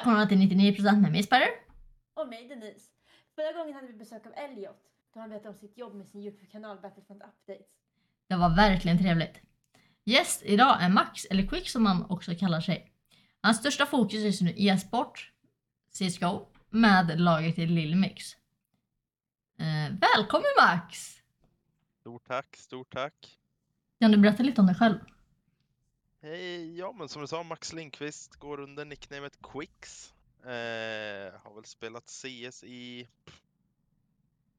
[0.00, 1.48] välkomna till 99% med mig Sparrer.
[2.14, 2.90] Och mig Denise.
[3.34, 4.76] Förra gången hade vi besök av Elliot
[5.14, 7.66] då han berättade om sitt jobb med sin Youtube-kanal Battlefront Updates.
[8.28, 9.40] Det var verkligen trevligt.
[10.04, 12.92] Gäst idag är Max, eller Quick som han också kallar sig.
[13.40, 15.32] Hans största fokus är just nu e-sport,
[15.92, 18.34] CSGO, med laget i Lilmix.
[19.58, 21.16] Eh, välkommen Max!
[22.00, 23.38] Stort tack, stort tack.
[24.00, 24.98] Kan du berätta lite om dig själv?
[26.22, 30.14] Hej, ja men som du sa, Max Lindqvist går under nicknamet Quicks.
[30.42, 33.08] Eh, har väl spelat CS i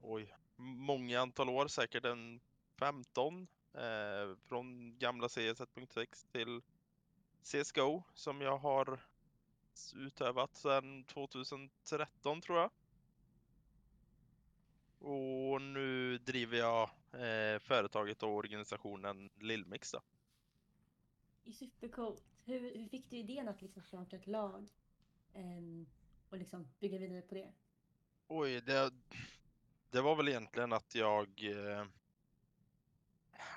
[0.00, 2.40] oj, många antal år, säkert en
[2.78, 3.46] 15.
[3.74, 6.62] Eh, från gamla CS 1.6 till
[7.42, 9.00] CSGO som jag har
[9.94, 12.70] utövat sedan 2013 tror jag.
[14.98, 20.00] Och nu driver jag eh, företaget och organisationen Lillmix då.
[21.44, 22.24] Är supercoolt.
[22.44, 24.68] Hur, hur fick du idén att liksom starta ett lag
[25.34, 25.86] um,
[26.28, 27.52] och liksom bygga vidare på det?
[28.28, 28.92] Oj, det,
[29.90, 31.84] det var väl egentligen att jag eh,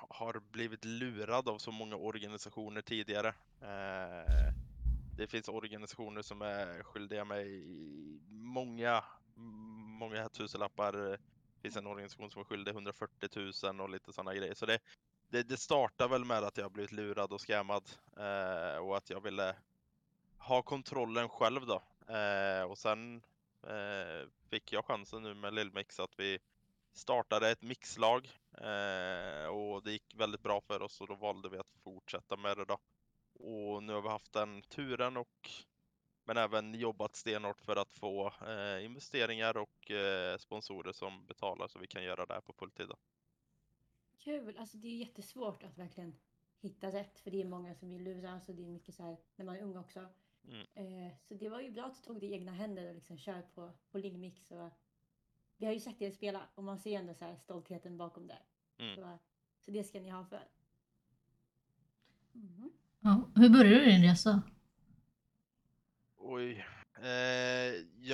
[0.09, 3.27] har blivit lurad av så många organisationer tidigare.
[3.61, 4.53] Eh,
[5.17, 7.65] det finns organisationer som är skyldiga mig
[8.29, 9.03] många,
[9.99, 10.93] många tusenlappar.
[10.93, 11.19] Det
[11.61, 13.29] finns en organisation som är skyldig 140
[13.63, 14.53] 000 och lite sådana grejer.
[14.53, 14.79] Så det,
[15.35, 17.83] det, det startade väl med att jag blivit lurad och scammad
[18.17, 19.55] eh, och att jag ville
[20.37, 21.81] ha kontrollen själv då.
[22.13, 23.21] Eh, och sen
[23.67, 26.39] eh, fick jag chansen nu med Lillmix att vi
[26.93, 31.57] startade ett mixlag eh, och det gick väldigt bra för oss och då valde vi
[31.57, 32.77] att fortsätta med det då.
[33.39, 35.49] Och nu har vi haft den turen och
[36.25, 41.79] men även jobbat stenhårt för att få eh, investeringar och eh, sponsorer som betalar så
[41.79, 42.91] vi kan göra det här på fulltid.
[44.25, 44.57] Kul!
[44.57, 46.15] Alltså det är jättesvårt att verkligen
[46.61, 49.17] hitta rätt för det är många som vill lura så det är mycket så här
[49.35, 50.05] när man är ung också.
[50.47, 50.67] Mm.
[50.73, 53.17] Eh, så det var ju bra att du tog det i egna händer och liksom
[53.17, 54.69] kör på, på Lingmix och
[55.57, 58.37] vi har ju sett er spela och man ser ändå så här stoltheten bakom det.
[58.77, 58.95] Mm.
[58.95, 59.19] Så,
[59.59, 60.47] så det ska ni ha för.
[62.33, 62.71] Mm.
[62.99, 64.41] Ja, hur började din resa?
[66.17, 66.65] Oj.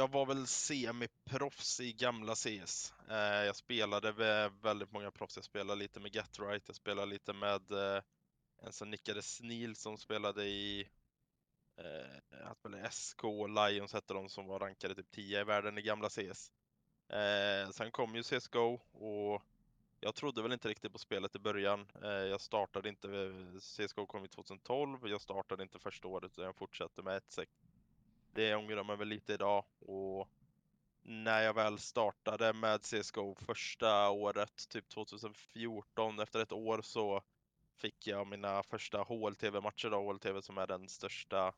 [0.01, 2.93] Jag var väl semiproffs i gamla CS.
[3.09, 5.35] Eh, jag spelade med väldigt många proffs.
[5.35, 8.01] Jag spelade lite med Getright, jag spelade lite med eh,
[8.61, 10.89] en som nickade Snil som spelade i
[11.77, 15.81] eh, han spelade SK Lions hette de som var rankade typ 10 i världen i
[15.81, 16.51] gamla CS.
[17.09, 19.43] Eh, sen kom ju CSGO och
[19.99, 21.87] jag trodde väl inte riktigt på spelet i början.
[22.03, 26.45] Eh, jag startade inte, eh, CSGO kom i 2012, jag startade inte första året utan
[26.45, 27.39] jag fortsatte med 1
[28.33, 30.27] det ångrar man väl lite idag och
[31.03, 37.23] när jag väl startade med CSGO första året, typ 2014, efter ett år så
[37.75, 41.53] fick jag mina första HLTV-matcher då, HLTV som är den största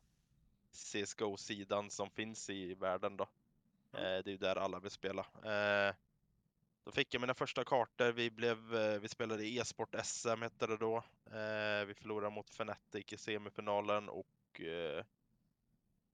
[0.72, 3.28] CSGO-sidan som finns i världen då.
[3.92, 5.26] Eh, det är ju där alla vill spela.
[5.44, 5.94] Eh,
[6.84, 10.76] då fick jag mina första kartor, vi, blev, eh, vi spelade e-sport SM hette det
[10.76, 11.04] då.
[11.86, 14.60] Vi förlorade mot Fnatic i semifinalen och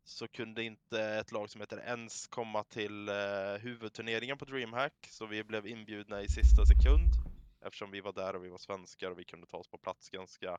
[0.05, 3.15] så kunde inte ett lag som heter ENS komma till eh,
[3.61, 7.13] huvudturneringen på DreamHack, så vi blev inbjudna i sista sekund
[7.61, 10.11] eftersom vi var där och vi var svenskar och vi kunde ta oss på plats
[10.11, 10.59] ganska,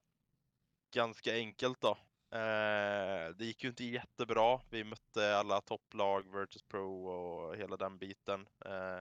[0.94, 1.98] ganska enkelt då.
[2.32, 4.60] Eh, det gick ju inte jättebra.
[4.70, 8.48] Vi mötte alla topplag, Virtus Pro och hela den biten.
[8.66, 9.00] Eh,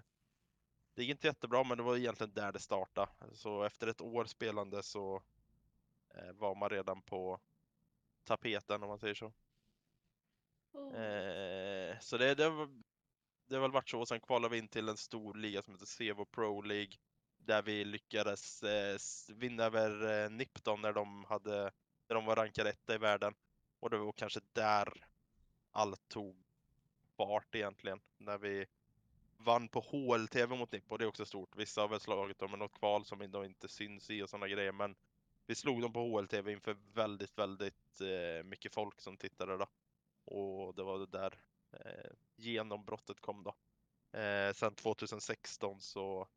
[0.95, 3.11] det gick inte jättebra, men det var egentligen där det startade.
[3.33, 5.23] Så efter ett år spelande så
[6.15, 7.41] eh, var man redan på
[8.25, 9.33] tapeten om man säger så.
[10.73, 10.95] Oh.
[10.95, 12.69] Eh, så det, det,
[13.49, 14.01] det har väl varit så.
[14.01, 16.93] Och sen kvalade vi in till en stor liga som heter Sevo Pro League.
[17.39, 18.99] Där vi lyckades eh,
[19.35, 21.73] vinna över eh, Nipton när de, hade,
[22.09, 23.35] när de var rankade etta i världen.
[23.81, 25.07] Och det var kanske där
[25.71, 26.37] allt tog
[27.17, 28.01] fart egentligen.
[28.19, 28.67] När vi
[29.45, 30.97] vann på HLTV mot Nippo.
[30.97, 31.57] Det är också stort.
[31.57, 34.49] Vissa har väl slagit dem i något kval som de inte syns i och sådana
[34.49, 34.73] grejer.
[34.73, 34.97] Men
[35.47, 39.67] vi slog dem på HLTV inför väldigt, väldigt eh, mycket folk som tittade då.
[40.31, 41.41] Och det var det där
[41.73, 43.55] eh, genombrottet kom då.
[44.19, 46.29] Eh, sen 2016 så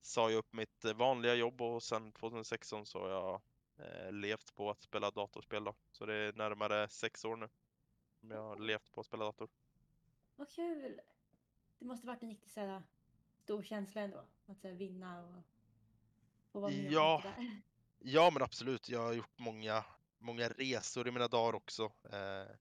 [0.00, 3.40] sa jag upp mitt vanliga jobb och sen 2016 så har jag
[3.76, 5.74] eh, levt på att spela datorspel då.
[5.92, 7.48] Så det är närmare sex år nu
[8.20, 9.48] som jag har levt på att spela dator.
[10.36, 11.00] Vad kul!
[11.78, 12.82] Det måste varit en riktigt så
[13.38, 14.24] stor känsla ändå.
[14.46, 15.42] Att så här, vinna och
[16.52, 17.14] få vara med om Ja.
[17.14, 17.60] allt det där.
[17.98, 19.84] Ja men absolut, jag har gjort många,
[20.18, 21.92] många resor i mina dagar också.
[22.12, 22.54] Eh,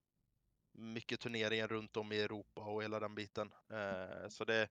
[0.78, 3.54] mycket turneringar runt om i Europa och hela den biten.
[3.70, 4.62] Eh, så det,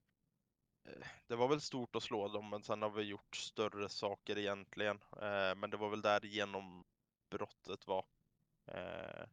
[0.84, 4.38] eh, det var väl stort att slå dem, men sen har vi gjort större saker
[4.38, 5.00] egentligen.
[5.12, 8.04] Eh, men det var väl där genombrottet var.
[8.66, 9.26] Eh,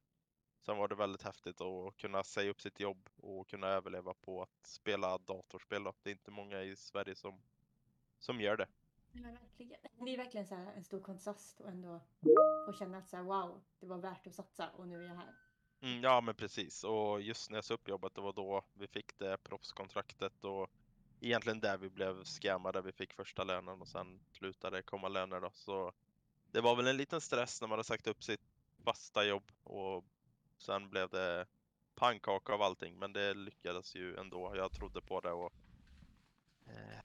[0.65, 4.41] Sen var det väldigt häftigt att kunna säga upp sitt jobb och kunna överleva på
[4.41, 5.83] att spela datorspel.
[5.83, 5.93] Då.
[6.03, 7.41] Det är inte många i Sverige som,
[8.19, 8.67] som gör det.
[9.11, 9.81] Ja, verkligen.
[10.05, 12.01] Det är verkligen så här en stor kontrast och ändå
[12.65, 15.15] få känna att så här, wow, det var värt att satsa och nu är jag
[15.15, 15.33] här.
[15.83, 18.87] Mm, ja men precis och just när jag sa upp jobbet det var då vi
[18.87, 20.69] fick det proffskontraktet och
[21.21, 22.81] egentligen där vi blev scammade.
[22.81, 25.51] Vi fick första lönen och sen slutade det komma löner då.
[25.53, 25.93] Så
[26.51, 28.41] det var väl en liten stress när man hade sagt upp sitt
[28.85, 30.05] fasta jobb och
[30.57, 31.45] sen blev det
[31.95, 32.99] pannkaka av allting.
[32.99, 34.55] Men det lyckades ju ändå.
[34.55, 35.53] Jag trodde på det och
[36.67, 36.99] eh,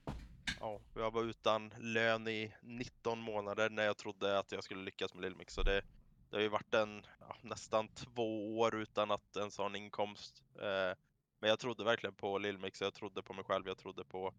[0.59, 5.13] ja, jag var utan lön i 19 månader när jag trodde att jag skulle lyckas
[5.13, 5.53] med Lillmix.
[5.53, 5.81] Så det,
[6.29, 10.43] det har ju varit en ja, nästan två år utan att ens ha en inkomst.
[10.55, 10.97] Eh,
[11.39, 14.33] men jag trodde verkligen på Lillmix, jag trodde på mig själv, jag trodde på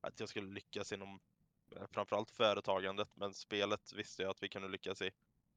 [0.00, 1.20] att jag skulle lyckas inom
[1.76, 5.10] eh, framförallt företagandet, men spelet visste jag att vi kunde lyckas i.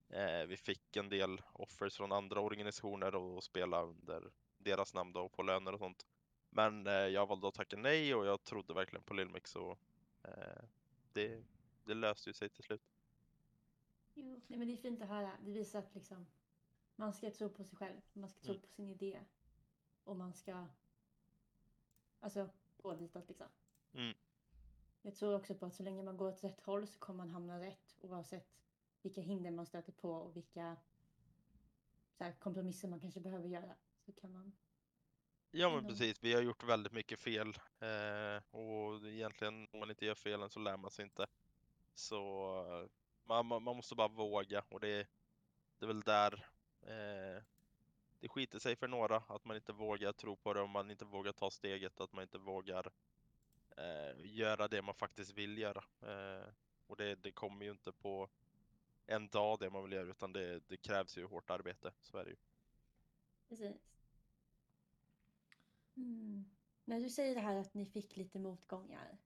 [0.10, 5.30] Eh, vi fick en del offers från andra organisationer och spela under deras namn då,
[5.30, 6.06] på löner och sånt.
[6.50, 9.80] Men eh, jag valde att tacka nej och jag trodde verkligen på Lillmix och
[10.24, 10.64] eh,
[11.14, 11.44] det,
[11.84, 12.95] det löste ju sig till slut.
[14.18, 15.38] Jo, nej, men det är fint att höra.
[15.46, 16.28] Det visar att liksom,
[16.96, 18.62] man ska tro på sig själv, man ska tro Mm.
[18.62, 19.20] på sin idé.
[20.04, 20.68] Och man ska
[22.20, 23.48] alltså, gå ditåt liksom.
[23.94, 24.18] Mm.
[25.02, 27.30] Jag tror också på att så länge man går åt rätt håll så kommer man
[27.30, 28.56] hamna rätt oavsett
[29.02, 30.78] vilka hinder man stöter på och vilka
[32.18, 33.76] så här, kompromisser man kanske behöver göra.
[34.06, 34.58] Så kan man...
[35.52, 37.48] Ja men precis, vi har gjort väldigt mycket fel
[37.80, 41.28] eh, och egentligen om man inte gör felen så lär man sig inte.
[41.94, 42.90] Så
[43.26, 45.08] man, man man måste bara våga och det,
[45.80, 46.34] det är väl där
[46.82, 47.44] eh,
[48.20, 51.06] det skiter sig för några, att man inte vågar tro på det och man inte
[51.06, 52.92] vågar ta steget, att man inte vågar
[53.78, 55.84] eh, göra det man faktiskt vill göra.
[56.02, 56.48] Eh,
[56.88, 58.30] och det, det kommer ju inte på
[59.06, 62.24] en dag det man vill göra utan det, det krävs ju hårt arbete, så är
[62.24, 62.38] det ju.
[63.50, 63.92] Precis.
[65.96, 66.46] Mm.
[66.86, 69.18] När du säger det här att ni fick lite motgångar.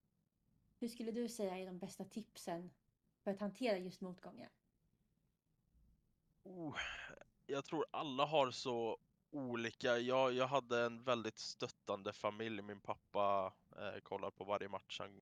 [0.80, 2.72] Hur skulle du säga är de bästa tipsen
[3.30, 4.50] för att hantera just motgångar?
[6.44, 6.76] Oh,
[7.46, 8.98] jag tror alla har så
[9.32, 9.98] olika.
[9.98, 12.62] Jag, jag hade en väldigt stöttande familj.
[12.62, 15.00] Min pappa eh, kollar på varje match.
[15.00, 15.22] Han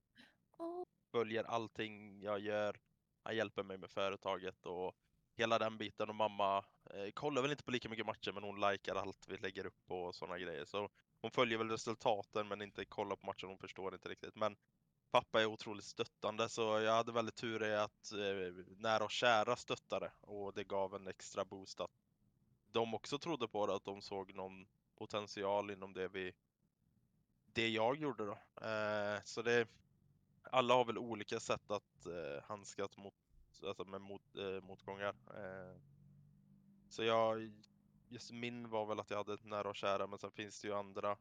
[0.57, 0.83] Åh.
[1.11, 2.79] följer allting jag gör.
[3.23, 4.95] Han hjälper mig med företaget och
[5.37, 6.09] hela den biten.
[6.09, 9.37] Och mamma eh, kollar väl inte på lika mycket matcher men hon likar allt vi
[9.37, 10.65] lägger upp och sådana grejer.
[10.65, 10.89] Så
[11.21, 13.49] hon följer väl resultaten men inte kollar på matchen.
[13.49, 14.35] Hon förstår inte riktigt.
[14.35, 14.57] Men
[15.11, 19.55] pappa är otroligt stöttande så jag hade väldigt tur i att eh, nära och kära
[19.55, 21.91] stöttade och det gav en extra boost att
[22.71, 26.33] de också trodde på det, att de såg någon potential inom det vi
[27.53, 28.65] det jag gjorde då.
[28.67, 29.67] Eh, så det
[30.51, 33.13] alla har väl olika sätt att eh, handskas mot,
[33.63, 35.15] alltså med mot, eh, motgångar.
[35.27, 35.79] Eh,
[36.89, 37.51] så jag,
[38.09, 40.67] just min var väl att jag hade ett nära och kära men sen finns det
[40.67, 41.17] ju andra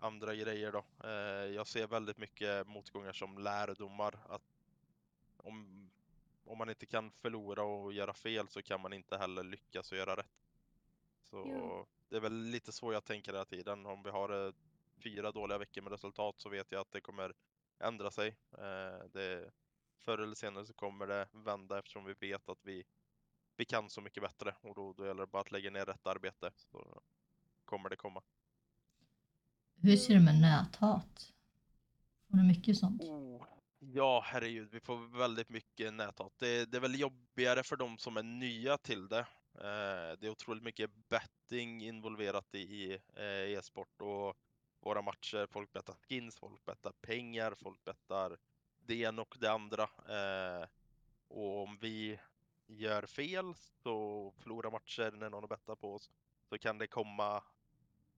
[0.00, 0.84] andra grejer då.
[1.04, 4.18] Eh, jag ser väldigt mycket motgångar som lärdomar.
[4.28, 4.42] Att
[5.36, 5.90] om,
[6.44, 9.98] om man inte kan förlora och göra fel så kan man inte heller lyckas och
[9.98, 10.40] göra rätt.
[11.22, 11.86] Så Jo.
[12.08, 13.86] det är väl lite så jag tänker hela tiden.
[13.86, 14.52] Om vi har eh,
[14.98, 17.34] fyra dåliga veckor med resultat så vet jag att det kommer
[17.78, 18.28] ändra sig.
[18.52, 19.50] Eh, det,
[19.98, 22.84] förr eller senare så kommer det vända eftersom vi vet att vi,
[23.56, 26.06] vi kan så mycket bättre och då, då gäller det bara att lägga ner rätt
[26.06, 26.50] arbete.
[26.56, 27.02] Så
[27.64, 28.22] kommer det komma.
[29.82, 31.32] Hur ser du med näthat?
[32.30, 33.02] Får du mycket sånt?
[33.02, 33.46] Oh.
[33.78, 36.32] Ja, herregud, vi får väldigt mycket näthat.
[36.38, 39.26] Det, det är väl jobbigare för de som är nya till det.
[39.54, 44.36] Eh, det är otroligt mycket betting involverat i, eh, e-sport och
[44.80, 45.46] våra matcher.
[45.50, 48.38] Folk bettar skins, folk bettar pengar, folk bettar
[48.86, 49.82] det ena och det andra.
[49.82, 50.68] Eh,
[51.28, 52.18] och om vi
[52.66, 56.10] gör fel så förlorar matcher när någon bettar på oss
[56.48, 57.42] så kan det komma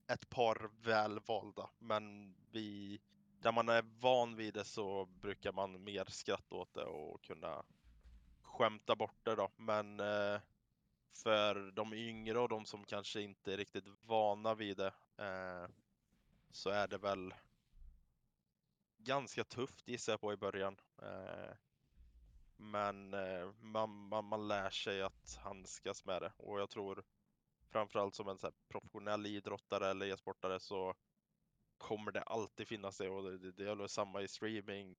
[0.06, 1.70] ett par väl valda.
[1.78, 3.00] Men vi
[3.42, 7.64] där man är van vid det så brukar man mer skratta åt det och kunna
[8.42, 9.50] skämta bort det då.
[9.56, 10.40] Men eh,
[11.12, 15.68] för de yngre och de som kanske inte är riktigt vana vid det eh,
[16.50, 17.34] så är det väl
[18.98, 20.76] ganska tufft gissar jag på i början.
[21.02, 21.54] Eh,
[22.56, 27.04] men eh, man, man, man lär sig att handskas med det och jag tror
[27.72, 30.94] framförallt som en så här professionell idrottare eller e-sportare så
[31.78, 34.96] kommer det alltid finnas det och det, det, är samma i streaming,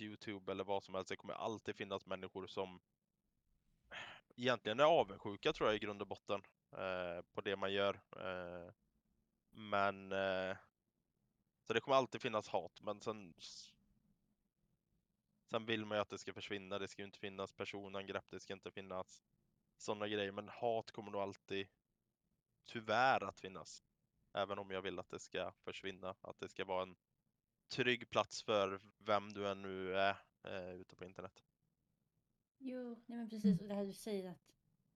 [0.00, 1.08] Youtube eller vad som helst.
[1.08, 2.80] Det kommer alltid finnas människor som
[4.36, 8.00] egentligen är avundsjuka tror jag i grund och botten eh, på det man gör.
[8.16, 8.72] Eh,
[9.50, 10.56] men eh,
[11.62, 13.34] så det kommer alltid finnas hat men sen
[15.52, 16.78] Sen vill man ju att det ska försvinna.
[16.78, 18.30] Det ska ju inte finnas personangrepp.
[18.30, 19.22] Det ska inte finnas
[19.76, 20.32] sådana grejer.
[20.32, 21.68] Men hat kommer nog alltid
[22.64, 23.84] tyvärr att finnas.
[24.32, 26.96] Även om jag vill att det ska försvinna, att det ska vara en
[27.68, 31.44] trygg plats för vem du än nu är eh, ute på internet.
[32.58, 33.60] Jo, nej men precis.
[33.60, 34.52] Och det här du säger att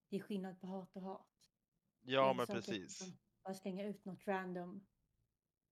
[0.09, 1.51] det är skillnad på hat och hat.
[2.03, 3.15] Ja, en men att precis.
[3.43, 4.87] Bara slänga ut något random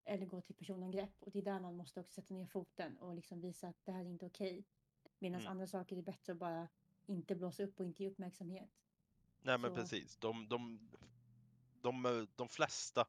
[0.05, 1.23] eller gå till personangrepp.
[1.23, 3.93] Och det är där man måste också sätta ner foten och liksom visa att det
[3.93, 4.65] här är inte okej.
[5.19, 5.51] Medan Mm.
[5.51, 6.69] andra saker är bättre att bara
[7.07, 8.71] inte blåsa upp och inte ge uppmärksamhet.
[9.43, 10.17] Nej, men Så- precis.
[10.17, 10.91] De, de,
[11.85, 13.07] de, eh, de flesta,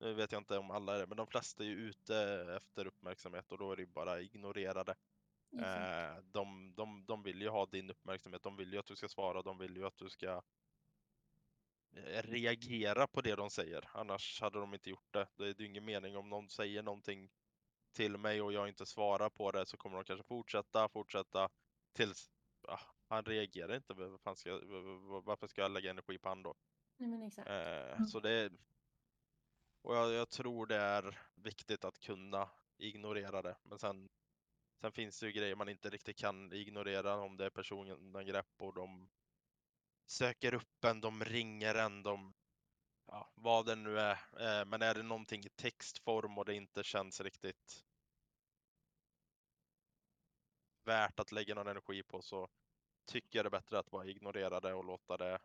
[0.00, 2.16] nu vet jag inte om alla är det, men de flesta är ju ute
[2.56, 4.96] efter uppmärksamhet och då är det ju bara ignorera det.
[5.52, 6.18] Exakt.
[6.18, 9.08] Eh, de, de, de vill ju ha din uppmärksamhet, de vill ju att du ska
[9.08, 10.42] svara, de vill ju att du ska
[11.96, 13.88] eh, reagera på det de säger.
[13.92, 15.28] Annars hade de inte gjort det.
[15.36, 17.30] Det är ju ingen mening om någon säger någonting
[17.92, 21.48] till mig och jag inte svarar på det så kommer de kanske fortsätta, fortsätta
[21.92, 22.30] tills
[22.68, 23.94] ah, han reagerar inte.
[24.36, 24.60] Ska,
[25.24, 26.54] varför ska jag lägga energi på han då?
[27.00, 27.48] Nej men exakt.
[27.48, 28.52] Eh, så det är,
[29.82, 33.56] och jag, jag tror det är viktigt att kunna ignorera det.
[33.62, 34.08] Men sen,
[34.80, 38.74] sen finns det ju grejer man inte riktigt kan ignorera om det är personangrepp och
[38.74, 39.08] de
[40.06, 42.34] söker upp en, de ringer en, de
[43.06, 44.18] ja, vad det nu är.
[44.40, 47.84] Eh, men är det någonting i textform och det inte känns riktigt
[50.84, 52.48] värt att lägga någon energi på så
[53.06, 55.38] tycker jag det är bättre att bara ignorera det och låta det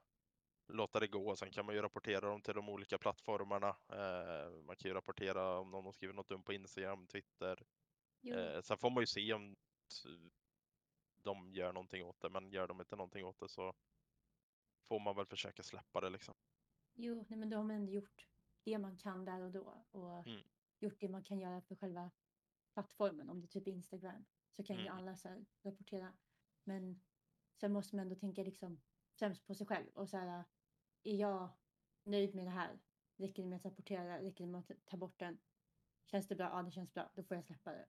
[0.67, 1.35] låta det gå.
[1.35, 3.69] Sen kan man ju rapportera dem till de olika plattformarna.
[3.89, 7.65] Eh, man kan ju rapportera om någon har skrivit något dumt på Instagram, Twitter.
[8.23, 9.55] Eh, sen får man ju se om
[11.23, 13.73] de gör någonting åt det, men gör de inte någonting åt det så
[14.87, 16.35] får man väl försöka släppa det liksom.
[16.93, 18.27] jo nej men då har man ändå gjort
[18.63, 19.85] det man kan där och då.
[19.91, 20.41] Och Mm.
[20.79, 22.11] gjort det man kan göra för själva
[22.73, 23.29] plattformen.
[23.29, 24.25] Om det är typ Instagram.
[24.55, 24.97] Så kan ju Mm.
[24.97, 26.13] alla så här rapportera.
[26.63, 27.01] Men
[27.59, 28.81] sen måste man ändå tänka liksom
[29.19, 29.87] främst på sig själv.
[29.93, 30.43] Och så här,
[31.05, 31.49] är jag
[32.03, 32.79] nöjd med det här?
[33.17, 34.21] Räcker det med att rapportera?
[34.21, 35.37] Räcker det med att ta bort den?
[36.05, 36.45] Känns det bra?
[36.45, 37.11] Ja, det känns bra.
[37.15, 37.85] Då får jag släppa det.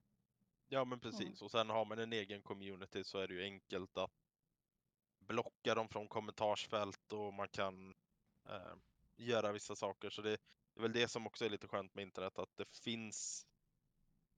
[0.67, 3.97] Ja men precis, och sen har man en egen community så är det ju enkelt
[3.97, 4.11] att
[5.19, 7.95] blocka dem från kommentarsfält och man kan
[8.49, 8.75] eh,
[9.15, 10.09] göra vissa saker.
[10.09, 10.29] Så det,
[10.73, 13.47] det är väl det som också är lite skönt med internet, att det finns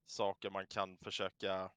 [0.05, 1.71] saker man kan försöka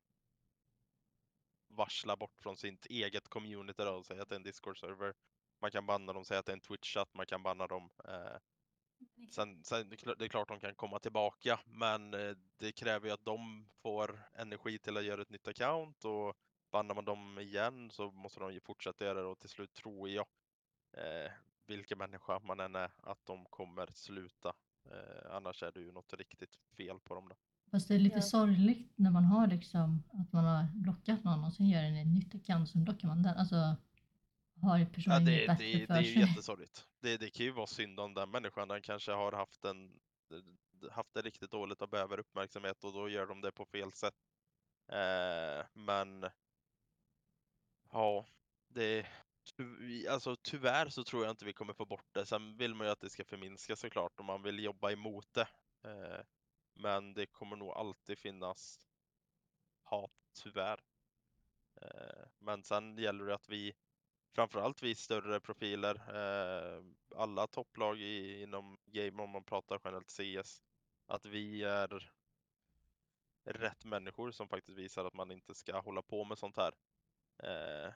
[1.68, 5.14] varsla bort från sitt eget community då, och säga att det är en Discord-server.
[5.62, 7.90] Man kan banna dem, säga att det är en Twitch-chatt, man kan banna dem.
[8.08, 8.36] Eh,
[9.30, 13.24] Sen, sen det är klart- de kan komma tillbaka, men eh, det kräver ju att
[13.24, 16.34] de får energi till att göra ett nytt account och
[16.72, 20.08] bannar man dem igen så måste de ju fortsätta göra det och till slut tror
[20.08, 20.26] jag,
[20.96, 21.32] eh,
[21.66, 24.52] vilken människa man än är, att de kommer sluta.
[24.90, 27.28] Eh, annars är det ju något riktigt fel på dem.
[27.28, 27.34] Då.
[27.70, 28.22] Fast det är lite Ja.
[28.22, 32.34] sorgligt när man har liksom att man har blockat någon och sen gör ett nytt
[32.34, 33.36] account så blockar man den.
[33.36, 33.76] Alltså
[34.62, 36.20] har ju Ja, personen det, bättre det, det för är ju sig.
[36.20, 36.88] jättesorgligt.
[37.02, 38.68] Det, det kan ju vara synd om den människan.
[38.68, 40.00] Den kanske har haft, en,
[40.90, 44.14] haft det riktigt dåligt och behöver uppmärksamhet och då gör de det på fel sätt.
[44.92, 46.30] Eh, men
[47.92, 48.26] ja,
[48.68, 49.06] det,
[50.10, 52.26] alltså, tyvärr så tror jag inte vi kommer få bort det.
[52.26, 55.48] Sen vill man ju att det ska förminska såklart och man vill jobba emot det.
[55.84, 56.24] Eh,
[56.74, 58.80] men det kommer nog alltid finnas
[59.82, 60.80] hat, tyvärr.
[61.82, 63.74] Eh, men sen gäller det att vi
[64.32, 66.82] framförallt vi större profiler, eh,
[67.16, 70.62] alla topplag i, inom game om man pratar generellt CS,
[71.06, 72.12] att vi är
[73.44, 76.72] rätt människor som faktiskt visar att man inte ska hålla på med sånt här.
[77.38, 77.92] Eh,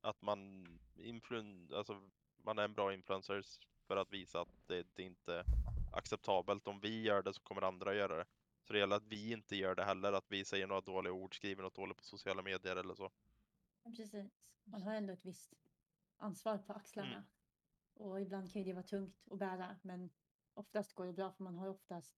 [0.00, 0.66] att man,
[0.96, 3.42] influen, alltså, man är en bra influencer
[3.86, 5.44] för att visa att det, det inte är
[5.92, 6.66] acceptabelt.
[6.68, 8.26] Om vi gör det så kommer andra göra det.
[8.64, 11.36] Så det gäller att vi inte gör det heller, att vi säger några dåliga ord,
[11.36, 13.10] skriver något dåligt på sociala medier eller så.
[13.84, 14.14] Precis.
[14.64, 15.54] Man har ändå ett visst
[16.16, 17.16] ansvar på axlarna.
[17.16, 17.24] Mm.
[17.94, 19.76] Och ibland kan ju det vara tungt att bära.
[19.82, 20.10] Men
[20.54, 22.16] oftast går det bra för man har oftast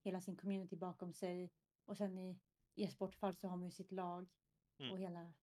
[0.00, 1.52] hela sin community bakom sig.
[1.84, 2.40] Och sen i
[2.74, 4.28] e-sportfall så har man ju sitt lag
[4.78, 4.92] Mm.
[4.92, 5.34] och hela,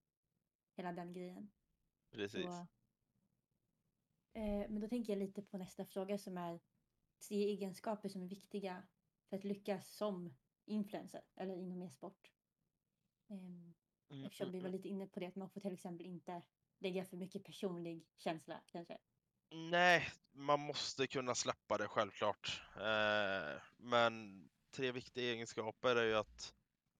[0.76, 1.52] hela den grejen.
[2.12, 2.44] Precis.
[2.44, 2.68] Så,
[4.34, 6.60] eh, men då tänker jag lite på nästa fråga som är
[7.28, 8.88] tre egenskaper som är viktiga
[9.30, 12.32] för att lyckas som influencer eller inom e-sport.
[13.28, 13.74] Ehm,
[14.14, 16.42] Mm, Eftersom vi var lite inne på det att man får till exempel inte
[16.80, 18.98] lägga för mycket personlig känsla kanske.
[19.50, 22.62] Nej, man måste kunna släppa det självklart.
[22.76, 26.54] Eh, men tre viktiga egenskaper är ju att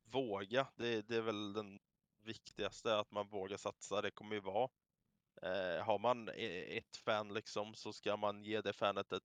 [0.04, 0.68] våga.
[0.76, 1.80] Det, det är väl den
[2.24, 4.02] viktigaste, att man vågar satsa.
[4.02, 4.70] Det kommer ju vara.
[5.42, 9.24] Eh, har man e- ett fan liksom så ska man ge det fanet ett,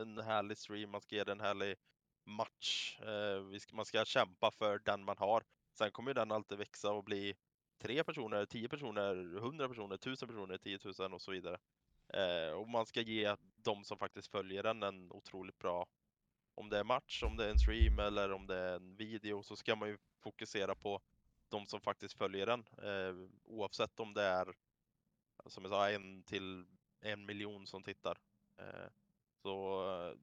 [0.00, 1.76] en härlig stream, man ska ge det en härlig
[2.24, 2.98] match.
[3.00, 5.44] Eh, man ska kämpa för den man har.
[5.72, 7.34] Sen kommer ju den alltid växa och bli
[7.78, 11.58] tre personer, tio personer, hundra personer, tusen personer, tiotusen och så vidare.
[12.08, 15.86] Eh, och man ska ge de som faktiskt följer den en otroligt bra,
[16.54, 19.42] om det är match, om det är en stream eller om det är en video,
[19.42, 21.00] så ska man ju fokusera på
[21.48, 22.64] de som faktiskt följer den.
[22.82, 24.54] Eh, oavsett om det är,
[25.46, 26.66] som jag sa, en till
[27.00, 28.18] en miljon som tittar.
[28.56, 28.88] Eh,
[29.42, 30.14] så eh,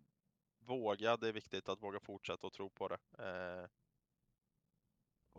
[0.60, 3.00] våga, det är viktigt att våga fortsätta och tro på det.
[3.20, 3.70] Eh,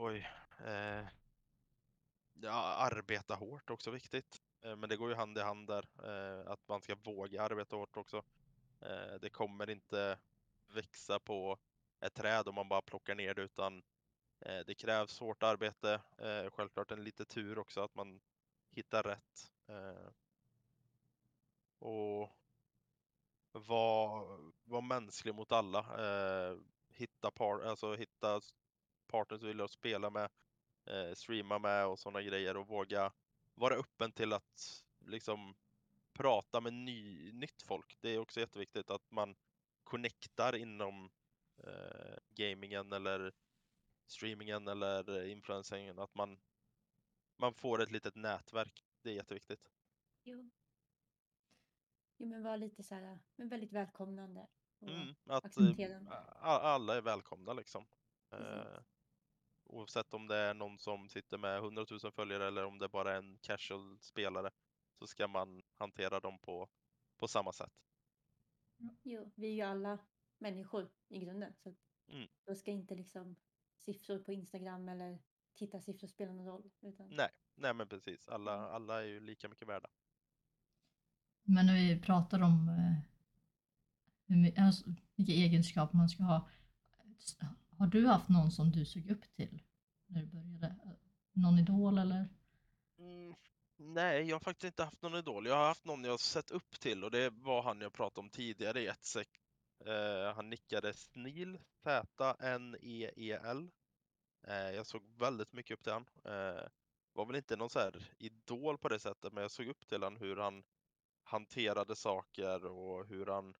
[0.01, 0.27] Oj.
[0.67, 1.07] Eh,
[2.33, 2.53] ja,
[2.91, 4.43] arbeta hårt också viktigt.
[4.65, 7.77] Eh, men det går ju hand i hand där, eh, att man ska våga arbeta
[7.77, 8.17] hårt också.
[8.81, 10.19] Eh, det kommer inte
[10.75, 11.59] växa på
[12.01, 13.83] ett träd om man bara plockar ner det utan
[14.41, 18.21] eh, det krävs hårt arbete, eh, självklart en lite tur också att man
[18.71, 19.53] hittar rätt.
[19.69, 20.11] Eh,
[21.79, 22.31] och
[23.53, 25.79] vara var mänsklig mot alla.
[25.79, 26.57] Eh,
[26.89, 28.41] hitta, par, alltså hitta
[29.09, 30.31] partners du vill att spela med,
[30.87, 33.13] eh, streama med och sådana grejer och våga
[33.55, 35.55] vara öppen till att liksom
[36.13, 37.99] prata med ny, nytt folk.
[38.01, 39.37] Det är också jätteviktigt att man
[39.85, 41.11] connectar inom
[41.57, 43.33] eh, gamingen eller
[44.07, 45.99] streamingen eller influencingen.
[45.99, 46.41] Att man,
[47.37, 48.85] man får ett litet nätverk.
[49.03, 49.71] Det är jätteviktigt.
[50.23, 50.51] Jo.
[52.17, 54.47] Jo, men var lite så här, men väldigt välkomnande.
[54.81, 56.01] Mm, att eh,
[56.43, 57.87] alla är välkomna liksom.
[58.31, 58.98] Precis.
[59.69, 63.13] Oavsett om det är någon som sitter med 100 000 följare eller om det bara
[63.13, 64.51] är en casual spelare
[64.99, 66.69] så ska man hantera dem på,
[67.17, 67.73] på samma sätt.
[69.03, 69.99] Jo, vi är ju alla
[70.39, 71.55] människor i grunden.
[71.57, 71.75] Så
[72.11, 72.29] Mm.
[72.45, 73.37] då ska inte liksom
[73.77, 75.19] siffror på Instagram eller
[75.55, 76.71] titta siffror spela någon roll.
[76.81, 78.29] Utan, Nej, nej men precis.
[78.29, 78.75] Alla, Mm.
[78.75, 79.89] alla är ju lika mycket värda.
[81.43, 82.99] Men när vi pratar om eh,
[84.27, 84.85] hur, alltså,
[85.17, 86.49] vilka egenskaper man ska ha.
[87.79, 89.63] Har du haft någon som du såg upp till
[90.07, 90.77] när du började?
[91.33, 92.29] Någon idol eller?
[92.99, 93.35] Mm,
[93.77, 95.47] nej, jag har faktiskt inte haft någon idol.
[95.47, 98.31] Jag har haft någon jag sett upp till och det var han jag pratade om
[98.31, 99.29] tidigare i ett sek.
[99.87, 103.71] Uh, han nickade Snil, Z-N-E-E-L.
[104.49, 106.07] Uh, eh, jag såg väldigt mycket upp till han.
[106.27, 106.69] Uh,
[107.13, 110.03] var väl inte någon så här idol på det sättet, men jag såg upp till
[110.03, 110.65] han hur han
[111.23, 113.55] hanterade saker och hur han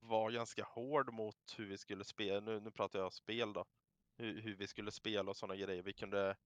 [0.00, 2.40] var ganska hård mot hur vi skulle spela.
[2.40, 3.64] Nu, nu pratar jag spel då.
[4.16, 5.82] Hur, hur vi skulle spela och sådana grejer.
[5.82, 6.36] Vi kunde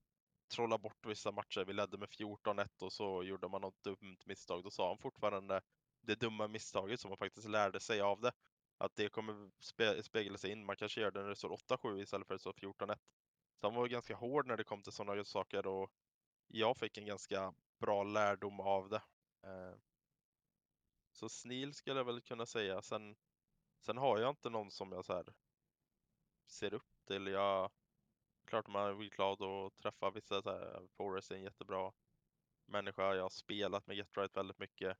[0.47, 1.65] trolla bort vissa matcher.
[1.65, 4.63] Vi ledde med 14-1 och så gjorde man något dumt misstag.
[4.63, 5.61] Då sa han fortfarande
[6.01, 8.31] det dumma misstaget som man faktiskt lärde sig av det.
[8.77, 10.65] Att det kommer spe, spegla sig in.
[10.65, 12.97] Man kanske gör det när det står 8-7 istället för att det står 14-1.
[13.61, 15.91] Så han var ganska hård när det kom till sådana saker och
[16.47, 19.01] jag fick en ganska bra lärdom av det.
[19.43, 19.77] Eh.
[21.11, 22.81] Så snil skulle jag väl kunna säga.
[22.81, 23.15] Sen,
[23.85, 25.33] sen har jag inte någon som jag så här
[26.47, 27.27] ser upp till.
[27.27, 27.71] Jag,
[28.45, 30.41] klart man blir glad att träffa vissa.
[30.41, 31.93] Så här, Forrest är en jättebra
[32.65, 33.15] människa.
[33.15, 34.97] Jag har spelat med Get Right väldigt mycket.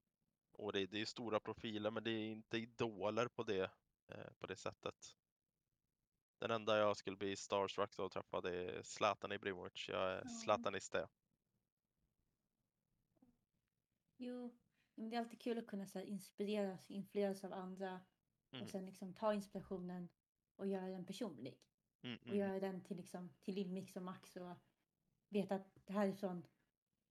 [0.52, 3.72] Och det, det är stora profiler men det är inte idoler på det,
[4.08, 5.16] eh, på det sättet.
[6.40, 9.90] Den enda jag skulle bli starstruck av att träffa det är Zlatan Ibrahimovic.
[9.90, 10.28] Jag är.
[10.28, 11.08] Zlatanist det.
[14.18, 14.60] Jo,
[14.96, 18.02] men det är alltid kul att kunna så här, inspireras, influeras av andra
[18.56, 18.64] Mm.
[18.64, 20.10] och sen liksom ta inspirationen
[20.56, 21.60] och göra den personlig.
[22.04, 22.40] Mm, Och mm.
[22.40, 24.58] göra den till, liksom, till din mix och max och
[25.30, 26.48] veta att det här är från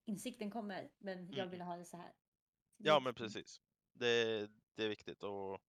[0.04, 1.50] insikten kommer men jag Mm.
[1.50, 2.12] vill ha det så här.
[2.76, 3.61] Det Ja men precis.
[3.92, 5.61] Det, det är viktigt och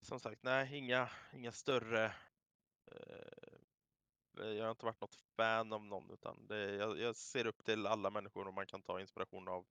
[0.00, 2.04] som sagt, nej inga, inga större
[2.86, 3.58] eh,
[4.32, 7.86] jag har inte varit något fan av någon utan det, jag, jag ser upp till
[7.86, 9.66] alla människor och man kan ta inspiration av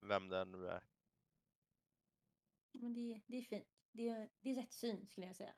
[0.00, 0.84] vem det nu är.
[2.72, 3.73] Men det, det är fint.
[3.96, 5.54] Det är, det är rätt syn skulle jag säga.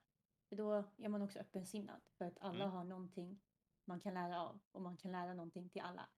[0.49, 2.03] För då är man också öppensinnad.
[2.19, 2.71] För att alla Mm.
[2.77, 3.41] har någonting
[3.85, 4.61] man kan lära av.
[4.73, 6.09] Och man kan lära någonting till alla.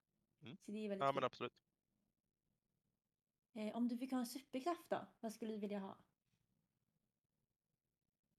[0.40, 0.56] Mm.
[0.56, 1.24] Så det är väldigt Ja men fint.
[1.24, 1.52] absolut.
[3.52, 5.06] Eh, om du fick ha en superkraft då?
[5.20, 5.98] Vad skulle du vilja ha?